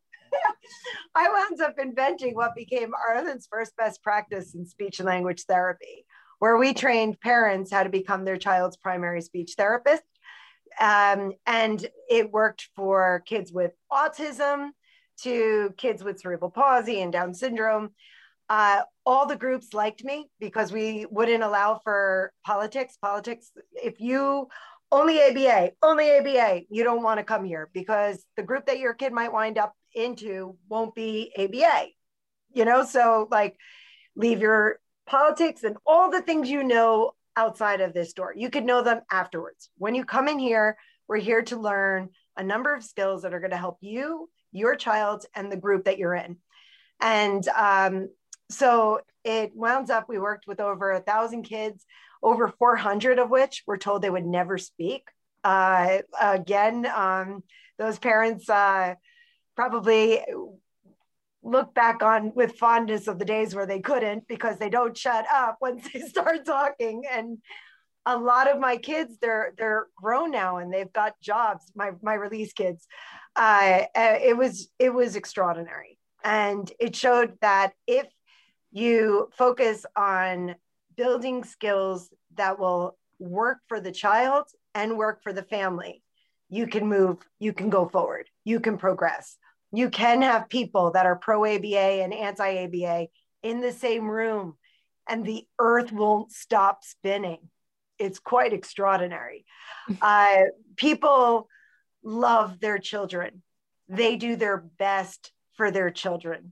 [1.15, 6.05] I wound up inventing what became Ireland's first best practice in speech and language therapy,
[6.39, 10.03] where we trained parents how to become their child's primary speech therapist.
[10.79, 14.71] Um, and it worked for kids with autism
[15.23, 17.91] to kids with cerebral palsy and Down syndrome.
[18.49, 22.97] Uh, all the groups liked me because we wouldn't allow for politics.
[23.01, 24.49] Politics, if you
[24.97, 26.63] only ABA, only ABA.
[26.71, 29.75] You don't want to come here because the group that your kid might wind up
[29.95, 31.89] into won't be ABA.
[32.55, 33.57] You know, so like
[34.15, 38.33] leave your politics and all the things you know outside of this door.
[38.35, 39.69] You could know them afterwards.
[39.77, 40.79] When you come in here,
[41.09, 44.77] we're here to learn a number of skills that are going to help you, your
[44.77, 46.39] child, and the group that you're in.
[47.01, 48.09] And um,
[48.51, 51.85] so it wounds up, we worked with over a thousand kids
[52.23, 55.09] over 400 of which were told they would never speak.
[55.45, 57.43] Uh, again, um,
[57.79, 58.95] those parents uh,
[59.55, 60.21] probably
[61.43, 65.25] look back on with fondness of the days where they couldn't because they don't shut
[65.33, 67.05] up once they start talking.
[67.11, 67.39] And
[68.07, 72.15] a lot of my kids they're they're grown now and they've got jobs my my
[72.15, 72.87] release kids
[73.35, 78.07] uh, uh, it was it was extraordinary and it showed that if
[78.71, 80.55] you focus on
[80.97, 84.45] building skills that will work for the child
[84.75, 86.03] and work for the family
[86.49, 89.37] you can move you can go forward you can progress
[89.73, 93.07] you can have people that are pro aba and anti aba
[93.43, 94.55] in the same room
[95.09, 97.39] and the earth won't stop spinning
[97.99, 99.45] it's quite extraordinary.
[100.03, 101.49] Uh, people
[102.03, 103.41] love their children.
[103.89, 106.51] They do their best for their children.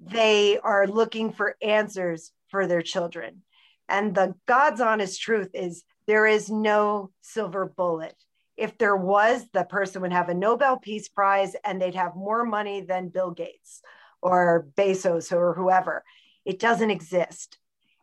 [0.00, 3.42] They are looking for answers for their children.
[3.88, 8.14] And the God's honest truth is there is no silver bullet.
[8.56, 12.44] If there was, the person would have a Nobel Peace Prize and they'd have more
[12.44, 13.82] money than Bill Gates
[14.22, 16.04] or Bezos or whoever.
[16.44, 17.58] It doesn't exist.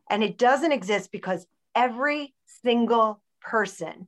[0.09, 4.07] And it doesn't exist because every single person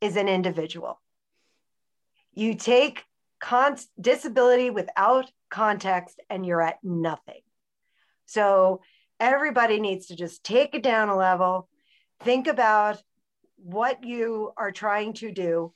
[0.00, 1.00] is an individual.
[2.34, 3.04] You take
[3.40, 7.40] con- disability without context and you're at nothing.
[8.26, 8.82] So
[9.22, 11.68] everybody needs to just take it down a level,
[12.20, 13.02] think about
[13.56, 15.72] what you are trying to do,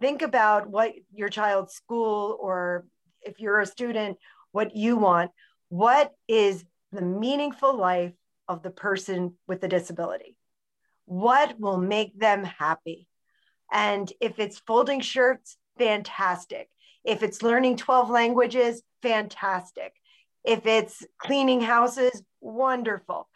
[0.00, 2.86] think about what your child's school or
[3.22, 4.16] if you're a student,
[4.52, 5.30] what you want.
[5.68, 8.14] What is the meaningful life
[8.48, 10.38] of the person with the disability?
[11.08, 13.08] what will make them happy.
[13.72, 16.68] And if it's folding shirts, fantastic.
[17.02, 19.94] If it's learning 12 languages, fantastic.
[20.44, 23.28] If it's cleaning houses, wonderful.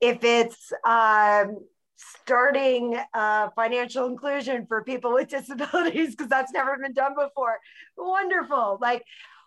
[0.00, 1.58] If it's um,
[1.96, 7.58] starting uh, financial inclusion for people with disabilities, because that's never been done before,
[7.96, 8.78] wonderful.
[8.80, 9.04] Like,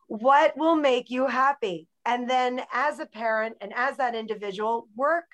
[0.07, 1.87] what will make you happy?
[2.05, 5.25] And then, as a parent and as that individual, work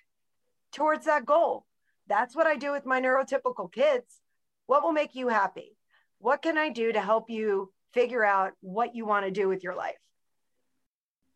[0.73, 1.65] towards that goal.
[2.07, 4.19] That's what I do with my neurotypical kids.
[4.65, 5.77] What will make you happy?
[6.19, 9.63] What can I do to help you figure out what you want to do with
[9.63, 9.95] your life?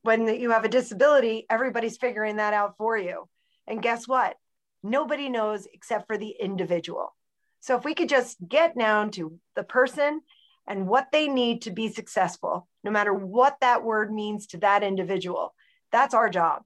[0.04, 3.28] When you have a disability, everybody's figuring that out for you.
[3.68, 4.36] And guess what?
[4.84, 7.16] Nobody knows except for the individual.
[7.60, 10.22] So if we could just get down to the person
[10.68, 14.82] and what they need to be successful, no matter what that word means to that
[14.82, 15.54] individual,
[15.92, 16.64] that's our job.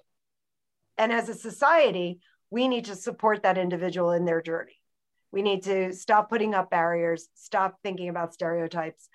[0.98, 2.20] And as a society,
[2.50, 4.80] we need to support that individual in their journey.
[5.32, 9.10] We need to stop putting up barriers, stop thinking about stereotypes.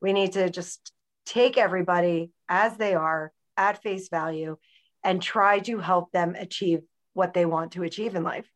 [0.00, 0.92] We need to just
[1.26, 4.56] take everybody as they are at face value
[5.02, 6.80] and try to help them achieve
[7.12, 8.50] what they want to achieve in life.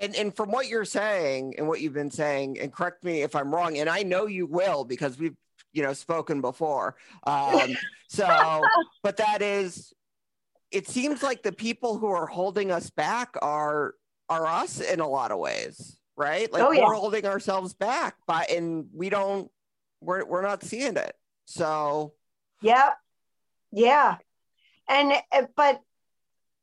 [0.00, 3.34] And, and from what you're saying and what you've been saying, and correct me if
[3.34, 5.36] I'm wrong, and I know you will because we've
[5.72, 6.96] you know spoken before.
[7.26, 7.76] Um,
[8.08, 8.62] so,
[9.02, 9.92] but that is
[10.70, 13.94] it seems like the people who are holding us back are
[14.28, 16.52] are us in a lot of ways, right?
[16.52, 16.84] Like oh, yeah.
[16.86, 19.50] we're holding ourselves back, but and we don't
[20.00, 21.14] we're we're not seeing it.
[21.46, 22.12] So
[22.60, 22.90] yeah,
[23.72, 24.16] yeah,
[24.88, 25.80] and eh, but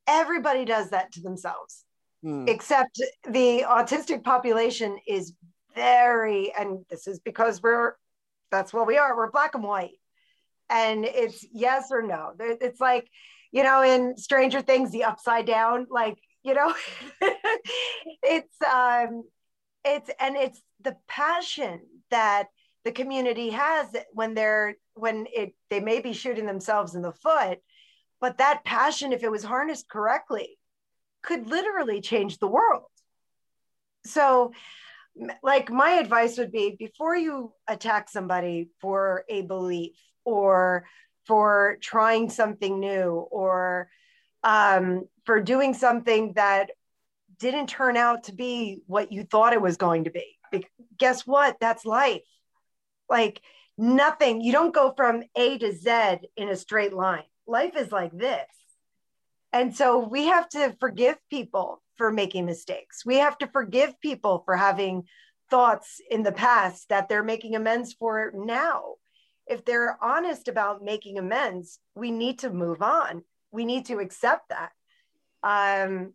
[0.08, 1.84] everybody does that to themselves,
[2.22, 2.46] hmm.
[2.48, 5.34] except the autistic population is
[5.76, 7.94] very, and this is because we're
[8.52, 9.16] that's what we are.
[9.16, 10.00] We're black and white,
[10.70, 12.34] and it's yes or no.
[12.40, 13.10] It's like
[13.56, 16.74] you know, in Stranger Things, the upside down, like, you know,
[18.22, 19.24] it's, um,
[19.86, 21.80] it's, and it's the passion
[22.12, 22.48] that
[22.84, 27.60] the community has when they're, when it, they may be shooting themselves in the foot,
[28.22, 30.58] but that passion, if it was harnessed correctly,
[31.22, 32.84] could literally change the world.
[34.06, 34.52] So,
[35.42, 40.86] like, my advice would be before you attack somebody for a belief or
[41.26, 43.90] for trying something new or
[44.44, 46.70] um, for doing something that
[47.40, 50.38] didn't turn out to be what you thought it was going to be.
[50.98, 51.58] Guess what?
[51.60, 52.22] That's life.
[53.10, 53.42] Like
[53.78, 57.24] nothing, you don't go from A to Z in a straight line.
[57.48, 58.48] Life is like this.
[59.54, 63.06] And so we have to forgive people for making mistakes.
[63.06, 65.04] We have to forgive people for having
[65.50, 68.96] thoughts in the past that they're making amends for now
[69.48, 73.24] if they're honest about making amends, we need to move on.
[73.52, 74.72] We need to accept that.
[75.44, 76.14] Um,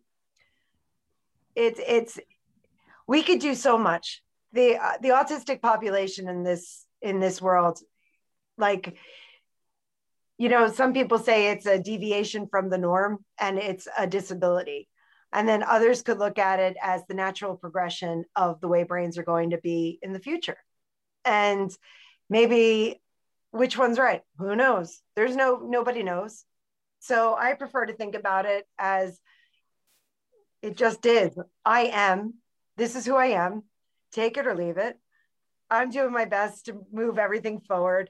[1.55, 2.19] it's it's
[3.07, 4.21] we could do so much.
[4.53, 7.79] The uh, the autistic population in this in this world,
[8.57, 8.97] like
[10.41, 14.87] you know, some people say it's a deviation from the norm and it's a disability.
[15.33, 19.17] And then others could look at it as the natural progression of the way brains
[19.17, 20.57] are going to be in the future.
[21.25, 21.71] And
[22.29, 23.01] maybe
[23.51, 26.45] which one's right who knows there's no nobody knows
[26.99, 29.19] so i prefer to think about it as
[30.61, 32.33] it just is i am
[32.81, 33.63] this is who I am.
[34.11, 34.97] Take it or leave it.
[35.69, 38.09] I'm doing my best to move everything forward.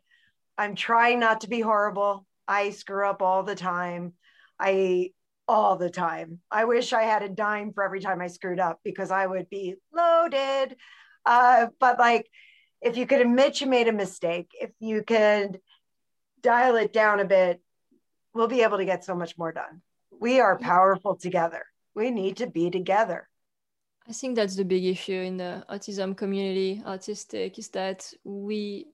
[0.58, 2.26] I'm trying not to be horrible.
[2.48, 4.14] I screw up all the time.
[4.60, 5.12] I
[5.48, 6.40] all the time.
[6.50, 9.50] I wish I had a dime for every time I screwed up because I would
[9.50, 10.76] be loaded.
[11.26, 12.30] Uh, but like,
[12.82, 15.60] if you could admit you made a mistake, if you could
[16.42, 17.62] dial it down a bit,
[18.34, 19.82] we'll be able to get so much more done.
[20.20, 21.66] We are powerful together.
[21.96, 23.28] We need to be together.
[24.08, 28.88] I think that's the big issue in the autism community, autistic, is that we,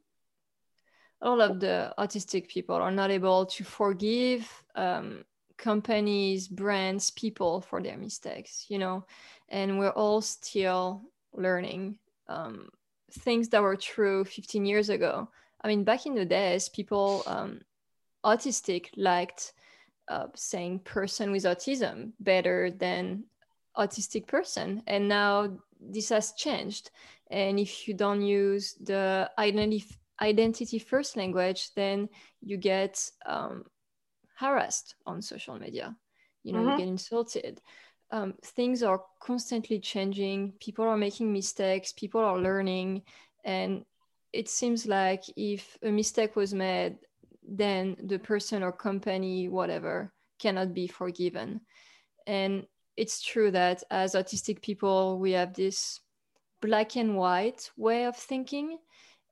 [1.21, 5.23] all of the autistic people are not able to forgive um,
[5.57, 9.05] companies, brands, people for their mistakes, you know,
[9.49, 11.01] and we're all still
[11.33, 11.97] learning
[12.27, 12.69] um,
[13.11, 15.29] things that were true 15 years ago.
[15.61, 17.61] I mean, back in the days, people um,
[18.23, 19.53] autistic liked
[20.07, 23.23] uh, saying person with autism better than
[23.77, 24.83] autistic person.
[24.87, 26.91] And now this has changed.
[27.29, 29.83] And if you don't use the identity,
[30.21, 32.09] identity first language, then
[32.41, 33.65] you get um,
[34.35, 35.95] harassed on social media.
[36.43, 36.71] You know, mm-hmm.
[36.71, 37.61] you get insulted.
[38.11, 40.53] Um, things are constantly changing.
[40.59, 41.91] People are making mistakes.
[41.91, 43.03] People are learning.
[43.43, 43.83] And
[44.31, 46.97] it seems like if a mistake was made,
[47.47, 51.61] then the person or company, whatever, cannot be forgiven.
[52.25, 52.65] And
[52.95, 55.99] it's true that as autistic people, we have this
[56.61, 58.77] black and white way of thinking.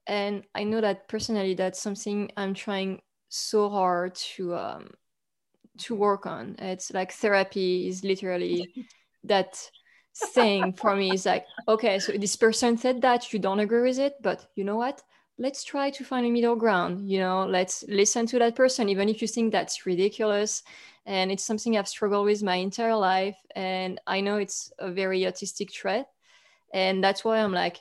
[0.07, 4.91] And I know that personally, that's something I'm trying so hard to um,
[5.79, 6.55] to work on.
[6.59, 8.73] It's like therapy is literally
[9.23, 9.69] that
[10.15, 11.13] thing for me.
[11.13, 14.63] Is like, okay, so this person said that you don't agree with it, but you
[14.63, 15.01] know what?
[15.37, 19.09] let's try to find a middle ground you know let's listen to that person even
[19.09, 20.63] if you think that's ridiculous
[21.05, 25.21] and it's something i've struggled with my entire life and i know it's a very
[25.21, 26.05] autistic trait
[26.73, 27.77] and that's why i'm like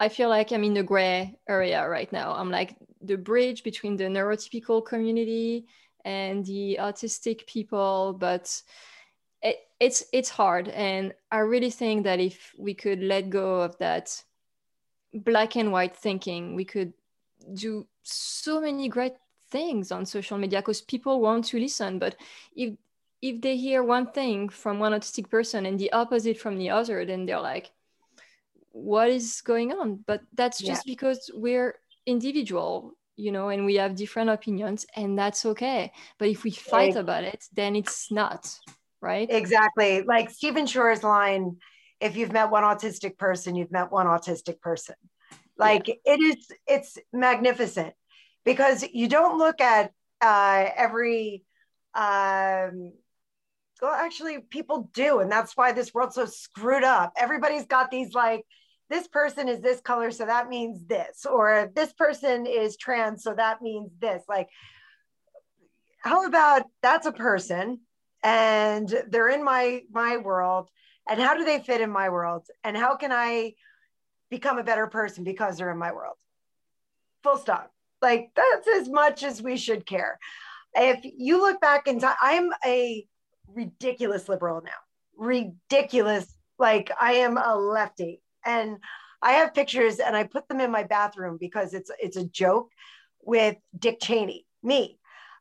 [0.00, 2.32] i feel like i'm in the gray area right now.
[2.34, 5.66] I'm like the bridge between the neurotypical community
[6.04, 8.62] and the autistic people but
[9.42, 10.68] it, it's it's hard.
[10.68, 14.22] And i really think that if we could let go of that
[15.14, 16.92] black and white thinking we could
[17.54, 19.14] do so many great
[19.50, 21.98] things on social media because people want to listen.
[21.98, 22.16] But
[22.54, 22.74] if
[23.20, 27.04] if they hear one thing from one autistic person and the opposite from the other
[27.04, 27.72] then they're like
[28.72, 30.92] what is going on but that's just yeah.
[30.92, 31.74] because we're
[32.06, 36.96] individual you know and we have different opinions and that's okay but if we fight
[36.96, 38.58] about it then it's not
[39.00, 41.56] right exactly like stephen shore's line
[42.00, 44.94] if you've met one autistic person you've met one autistic person
[45.58, 45.94] like yeah.
[46.04, 47.92] it is, it's magnificent
[48.44, 51.44] because you don't look at uh, every.
[51.94, 52.92] Um,
[53.80, 57.12] well, actually, people do, and that's why this world's so screwed up.
[57.16, 58.44] Everybody's got these like,
[58.90, 63.34] this person is this color, so that means this, or this person is trans, so
[63.34, 64.22] that means this.
[64.28, 64.48] Like,
[66.00, 67.80] how about that's a person
[68.22, 70.70] and they're in my my world
[71.08, 73.52] and how do they fit in my world and how can i
[74.30, 76.16] become a better person because they're in my world.
[77.22, 77.72] Full stop.
[78.00, 80.18] Like that's as much as we should care.
[80.74, 83.06] If you look back in time, I'm a
[83.54, 84.70] ridiculous liberal now.
[85.16, 86.32] Ridiculous.
[86.58, 88.20] Like I am a lefty.
[88.44, 88.78] And
[89.20, 92.70] I have pictures and I put them in my bathroom because it's it's a joke
[93.20, 94.98] with Dick Cheney, me,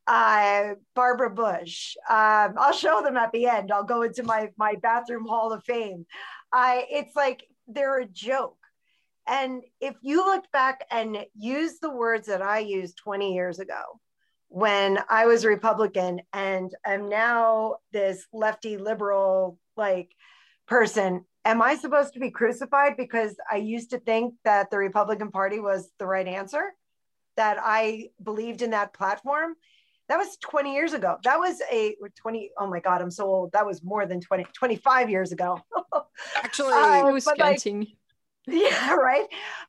[0.07, 1.95] uh, Barbara Bush.
[2.09, 3.71] Um, I'll show them at the end.
[3.71, 6.05] I'll go into my my bathroom hall of fame.
[6.51, 8.57] I it's like they're a joke.
[9.27, 13.99] And if you looked back and used the words that I used 20 years ago
[14.49, 20.11] when I was a Republican and I'm now this lefty liberal like
[20.67, 25.31] person, am I supposed to be crucified because I used to think that the Republican
[25.31, 26.73] Party was the right answer?
[27.35, 29.53] That I believed in that platform?
[30.09, 31.17] That was 20 years ago.
[31.23, 32.51] That was a 20.
[32.57, 33.51] Oh my God, I'm so old.
[33.51, 35.59] That was more than 20, 25 years ago.
[36.37, 37.79] Actually, uh, I was counting.
[37.79, 37.89] Like,
[38.47, 39.27] Yeah, right.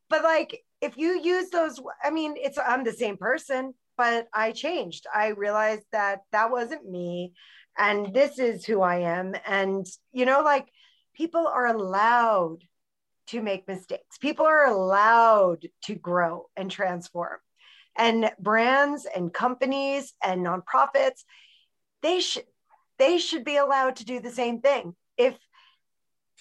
[0.08, 4.52] But like if you use those, I mean, it's I'm the same person, but I
[4.52, 5.06] changed.
[5.12, 7.34] I realized that that wasn't me
[7.76, 9.34] and this is who I am.
[9.46, 10.68] And, you know, like
[11.14, 12.62] people are allowed
[13.28, 17.38] to make mistakes, people are allowed to grow and transform.
[17.96, 21.24] And brands and companies and nonprofits,
[22.00, 22.44] they should
[22.98, 24.94] they should be allowed to do the same thing.
[25.16, 25.36] If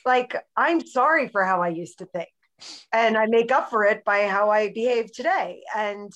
[0.05, 2.29] like i'm sorry for how i used to think
[2.93, 6.11] and i make up for it by how i behave today and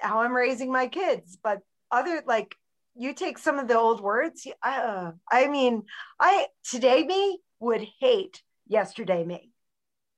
[0.00, 2.54] how i'm raising my kids but other like
[2.96, 5.82] you take some of the old words uh, i mean
[6.20, 9.50] i today me would hate yesterday me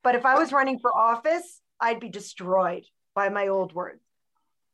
[0.03, 4.03] But if I was running for office, I'd be destroyed by my old words.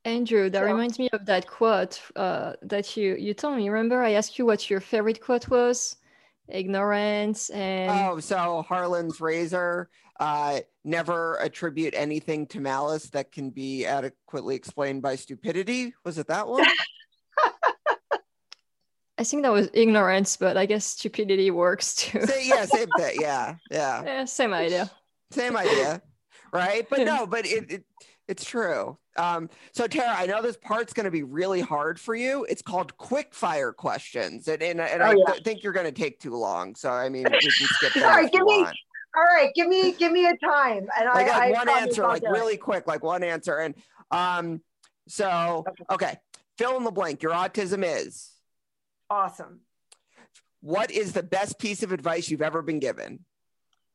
[0.04, 3.68] Andrew, that so, reminds me of that quote uh, that you you told me.
[3.68, 5.96] Remember, I asked you what your favorite quote was.
[6.48, 9.90] Ignorance and oh, so Hanlon's razor.
[10.20, 15.92] Uh, never attribute anything to malice that can be adequately explained by stupidity.
[16.04, 16.64] Was it that one?
[19.18, 22.20] I think that was ignorance, but I guess stupidity works too.
[22.42, 23.16] Yeah, same thing.
[23.20, 24.02] Yeah, yeah.
[24.04, 24.90] yeah same idea.
[25.30, 26.02] Same idea,
[26.52, 26.86] right?
[26.88, 27.84] But no, but it, it
[28.28, 28.98] it's true.
[29.16, 32.44] Um, so Tara, I know this part's going to be really hard for you.
[32.48, 35.32] It's called quick fire questions, and and, and oh, I yeah.
[35.32, 36.74] th- think you're going to take too long.
[36.74, 37.96] So I mean, we can skip.
[38.02, 38.62] Right, give me.
[38.62, 38.76] Want.
[39.16, 41.78] All right, give me give me a time, and like, I, like I got one
[41.82, 43.74] answer, like really quick, like one answer, and
[44.10, 44.60] um,
[45.08, 45.84] so okay.
[45.90, 46.18] okay,
[46.58, 47.22] fill in the blank.
[47.22, 48.30] Your autism is
[49.08, 49.60] awesome.
[50.60, 53.20] What is the best piece of advice you've ever been given?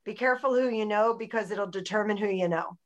[0.05, 2.77] Be careful who you know because it'll determine who you know.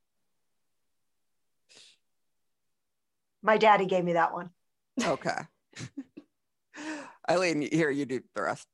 [3.41, 4.49] My daddy gave me that one.
[5.01, 5.38] Okay.
[7.29, 8.67] Eileen, here you do the rest.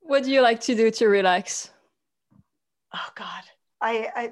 [0.00, 1.70] What do you like to do to relax?
[2.94, 3.42] Oh God.
[3.80, 4.30] I, I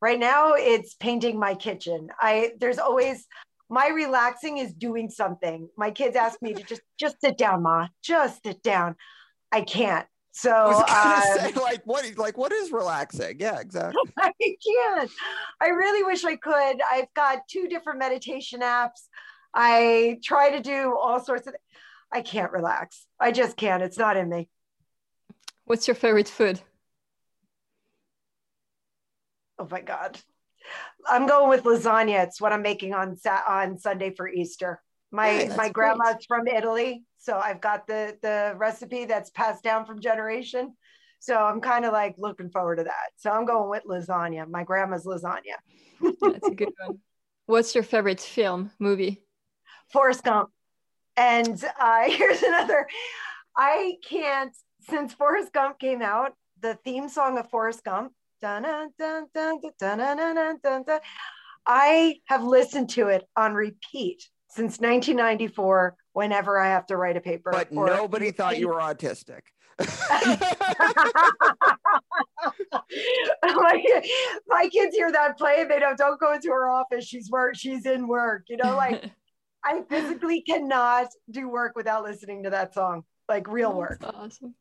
[0.00, 2.08] right now it's painting my kitchen.
[2.18, 3.26] I there's always
[3.68, 5.68] my relaxing is doing something.
[5.76, 7.88] My kids ask me to just just sit down, ma.
[8.02, 8.96] Just sit down.
[9.52, 10.06] I can't.
[10.32, 13.36] So I um, say, like what like what is relaxing?
[13.38, 14.00] Yeah, exactly.
[14.18, 15.10] I can't.
[15.60, 16.80] I really wish I could.
[16.90, 19.08] I've got two different meditation apps.
[19.54, 21.54] I try to do all sorts of
[22.12, 23.06] I can't relax.
[23.18, 23.82] I just can't.
[23.82, 24.48] It's not in me.
[25.64, 26.60] What's your favorite food?
[29.60, 30.18] Oh my god.
[31.06, 32.24] I'm going with lasagna.
[32.24, 34.80] It's what I'm making on on Sunday for Easter.
[35.12, 40.00] My my grandma's from Italy, so I've got the the recipe that's passed down from
[40.00, 40.74] generation.
[41.18, 43.10] So I'm kind of like looking forward to that.
[43.16, 44.48] So I'm going with lasagna.
[44.48, 45.56] My grandma's lasagna.
[46.00, 47.00] that's a good one.
[47.44, 49.22] What's your favorite film movie?
[49.92, 50.48] Forrest Gump.
[51.18, 52.86] And uh, here's another.
[53.54, 54.56] I can't
[54.88, 56.32] since Forrest Gump came out.
[56.62, 58.12] The theme song of Forrest Gump
[61.66, 67.20] I have listened to it on repeat since 1994 whenever I have to write a
[67.20, 67.50] paper.
[67.52, 69.40] But nobody thought you were autistic.
[73.42, 74.02] my,
[74.48, 77.86] my kids hear that play they don't don't go into her office she's work she's
[77.86, 79.10] in work you know like
[79.64, 84.54] i physically cannot do work without listening to that song like real work awesome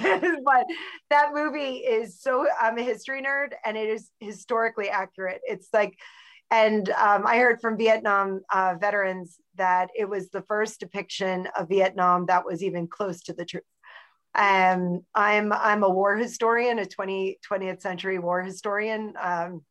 [0.44, 0.66] but
[1.10, 5.40] that movie is so i'm a history nerd and it is historically accurate.
[5.44, 5.98] It's like
[6.50, 11.68] and um, i heard from vietnam uh, veterans that it was the first depiction of
[11.68, 13.64] vietnam that was even close to the truth.
[14.34, 19.14] Um, i'm i'm a war historian a 20, 20th century war historian.
[19.20, 19.62] Um,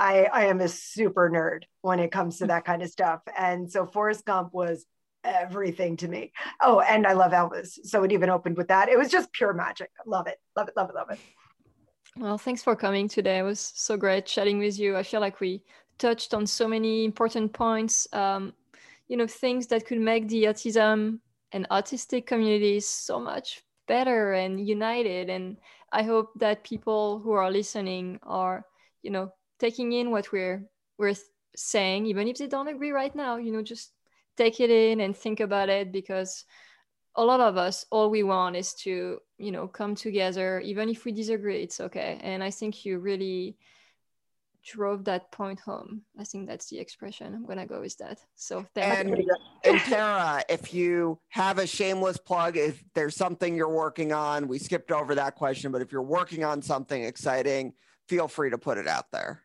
[0.00, 3.20] I, I am a super nerd when it comes to that kind of stuff.
[3.36, 4.86] And so forrest gump was
[5.24, 6.32] everything to me.
[6.60, 7.78] Oh, and I love Elvis.
[7.84, 8.88] So it even opened with that.
[8.88, 9.90] It was just pure magic.
[10.06, 10.38] Love it.
[10.56, 10.74] Love it.
[10.76, 10.94] Love it.
[10.94, 11.18] Love it.
[12.16, 13.38] Well, thanks for coming today.
[13.38, 14.96] It was so great chatting with you.
[14.96, 15.62] I feel like we
[15.98, 18.52] touched on so many important points, um,
[19.08, 21.20] you know, things that could make the autism
[21.52, 25.30] and autistic communities so much better and united.
[25.30, 25.56] And
[25.92, 28.64] I hope that people who are listening are,
[29.02, 30.64] you know, taking in what we're
[30.98, 31.14] we're
[31.56, 33.92] saying, even if they don't agree right now, you know, just
[34.36, 36.44] take it in and think about it because
[37.16, 41.04] a lot of us all we want is to you know come together even if
[41.04, 42.18] we disagree it's okay.
[42.22, 43.56] And i think you really
[44.62, 46.02] drove that point home.
[46.18, 48.18] I think that's the expression i'm gonna go with that.
[48.34, 53.56] So thank and, you and tara if you have a shameless plug if there's something
[53.56, 57.72] you're working on we skipped over that question but if you're working on something exciting
[58.08, 59.42] feel free to put it out there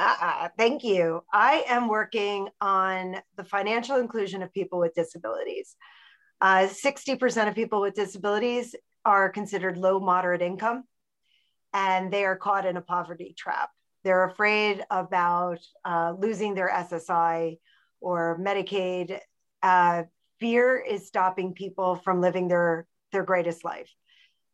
[0.00, 1.22] uh, thank you.
[1.32, 5.76] I am working on the financial inclusion of people with disabilities.
[6.40, 8.74] Uh, 60% of people with disabilities
[9.04, 10.84] are considered low moderate income,
[11.74, 13.70] and they are caught in a poverty trap.
[14.02, 17.58] They're afraid about uh, losing their SSI
[18.00, 19.18] or Medicaid.
[19.62, 20.04] Uh,
[20.38, 23.90] fear is stopping people from living their, their greatest life.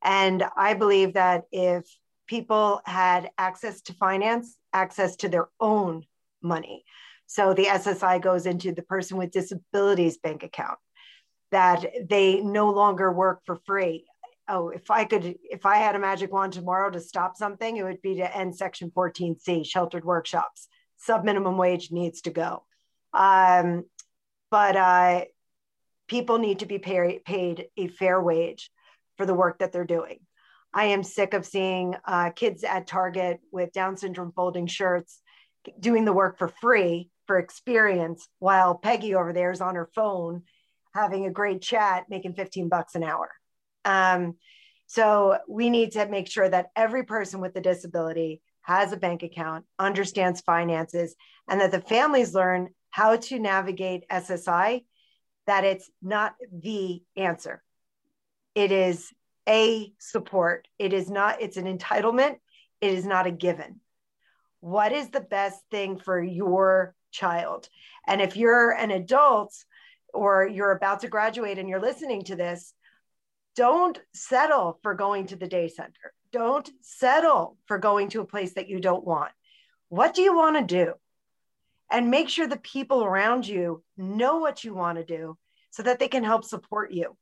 [0.02, 1.84] And I believe that if
[2.26, 6.04] people had access to finance, access to their own
[6.42, 6.84] money.
[7.26, 10.78] So the SSI goes into the person with disabilities bank account,
[11.50, 14.06] that they no longer work for free.
[14.48, 17.82] Oh, if I could, if I had a magic wand tomorrow to stop something, it
[17.82, 20.68] would be to end Section 14C, sheltered workshops.
[21.08, 22.64] Subminimum wage needs to go.
[23.12, 23.84] Um,
[24.50, 25.24] but uh,
[26.06, 28.70] people need to be pay, paid a fair wage
[29.16, 30.20] for the work that they're doing.
[30.76, 35.22] I am sick of seeing uh, kids at Target with Down syndrome folding shirts
[35.80, 40.42] doing the work for free for experience while Peggy over there is on her phone
[40.94, 43.30] having a great chat making 15 bucks an hour.
[43.86, 44.34] Um,
[44.86, 49.22] so we need to make sure that every person with a disability has a bank
[49.22, 51.16] account, understands finances,
[51.48, 54.84] and that the families learn how to navigate SSI,
[55.46, 57.62] that it's not the answer.
[58.54, 59.10] It is
[59.48, 60.68] a support.
[60.78, 62.36] It is not, it's an entitlement.
[62.80, 63.80] It is not a given.
[64.60, 67.68] What is the best thing for your child?
[68.06, 69.54] And if you're an adult
[70.12, 72.72] or you're about to graduate and you're listening to this,
[73.54, 76.12] don't settle for going to the day center.
[76.32, 79.32] Don't settle for going to a place that you don't want.
[79.88, 80.94] What do you want to do?
[81.90, 85.38] And make sure the people around you know what you want to do
[85.70, 87.16] so that they can help support you.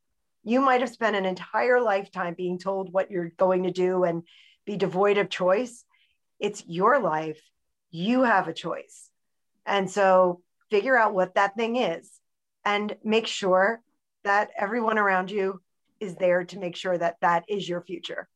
[0.45, 4.23] You might have spent an entire lifetime being told what you're going to do and
[4.67, 5.85] be devoid of choice.
[6.39, 7.41] It's your life.
[7.91, 9.11] You have a choice.
[9.65, 12.11] And so figure out what that thing is
[12.65, 13.81] and make sure
[14.25, 15.61] that everyone around you
[16.01, 18.29] is there to make sure that that is your future.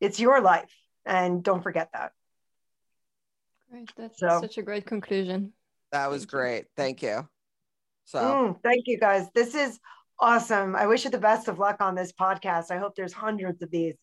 [0.00, 0.72] It's your life.
[1.04, 2.12] And don't forget that.
[3.70, 3.92] Great.
[3.96, 5.52] That's so, such a great conclusion.
[5.92, 6.66] That was great.
[6.76, 7.28] Thank you.
[8.04, 9.28] So, mm, thank you guys.
[9.34, 9.78] This is
[10.18, 10.74] awesome.
[10.76, 12.70] I wish you the best of luck on this podcast.
[12.70, 13.94] I hope there's hundreds of these.